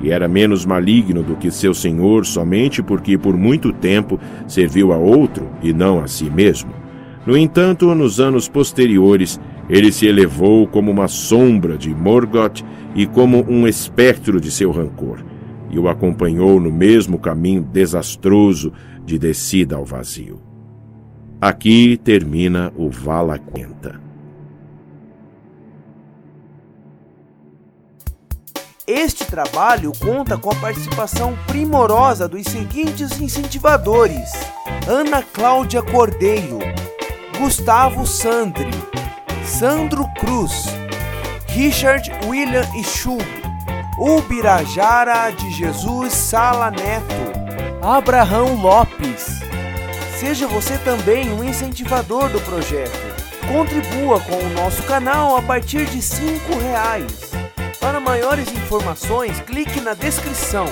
E 0.01 0.11
era 0.11 0.29
menos 0.29 0.65
maligno 0.65 1.23
do 1.23 1.37
que 1.37 1.51
seu 1.51 1.75
senhor 1.75 2.25
somente 2.25 2.83
porque 2.83 3.19
por 3.19 3.37
muito 3.37 3.73
tempo 3.73 4.21
serviu 4.47 4.93
a 4.93 4.97
outro 4.97 5.51
e 5.63 5.73
não 5.73 6.01
a 6.01 6.07
si 6.07 6.31
mesmo. 6.31 6.80
No 7.27 7.37
entanto, 7.37 7.95
nos 7.95 8.19
anos 8.19 8.49
posteriores, 8.49 9.39
ele 9.69 9.93
se 9.93 10.07
elevou 10.07 10.67
como 10.67 10.91
uma 10.91 11.07
sombra 11.07 11.77
de 11.77 11.95
Morgoth 11.95 12.65
e 12.95 13.07
como 13.07 13.45
um 13.49 13.69
espectro 13.69 14.41
de 14.41 14.51
seu 14.51 14.71
rancor, 14.71 15.23
e 15.71 15.79
o 15.79 15.89
acompanhou 15.89 16.59
no 16.59 16.73
mesmo 16.73 17.19
caminho 17.19 17.63
desastroso 17.63 18.73
de 19.05 19.19
descida 19.19 19.77
ao 19.77 19.85
vazio. 19.85 20.41
Aqui 21.41 21.99
termina 22.03 22.73
o 22.77 22.91
Vala 22.91 23.39
Quenta. 23.39 24.01
Este 28.87 29.25
trabalho 29.25 29.93
conta 30.01 30.37
com 30.37 30.51
a 30.51 30.55
participação 30.57 31.39
primorosa 31.47 32.27
dos 32.27 32.45
seguintes 32.45 33.21
incentivadores: 33.21 34.33
Ana 34.89 35.23
Cláudia 35.23 35.81
Cordeiro, 35.81 36.59
Gustavo 37.41 38.07
Sandri, 38.07 38.71
Sandro 39.47 40.07
Cruz, 40.21 40.67
Richard 41.49 42.13
William 42.27 42.67
Schub, 42.85 43.25
Ubirajara 43.99 45.31
de 45.31 45.51
Jesus 45.51 46.13
Sala 46.13 46.71
Neto, 46.71 47.81
Abraão 47.81 48.61
Lopes. 48.61 49.41
Seja 50.19 50.47
você 50.47 50.77
também 50.85 51.33
um 51.33 51.43
incentivador 51.43 52.29
do 52.29 52.43
projeto. 52.43 52.93
Contribua 53.49 54.21
com 54.21 54.37
o 54.37 54.51
nosso 54.51 54.83
canal 54.83 55.35
a 55.35 55.41
partir 55.41 55.87
de 55.87 55.99
R$ 55.99 56.39
reais. 56.61 57.31
Para 57.81 57.99
maiores 58.01 58.53
informações, 58.53 59.41
clique 59.41 59.81
na 59.81 59.95
descrição. 59.95 60.67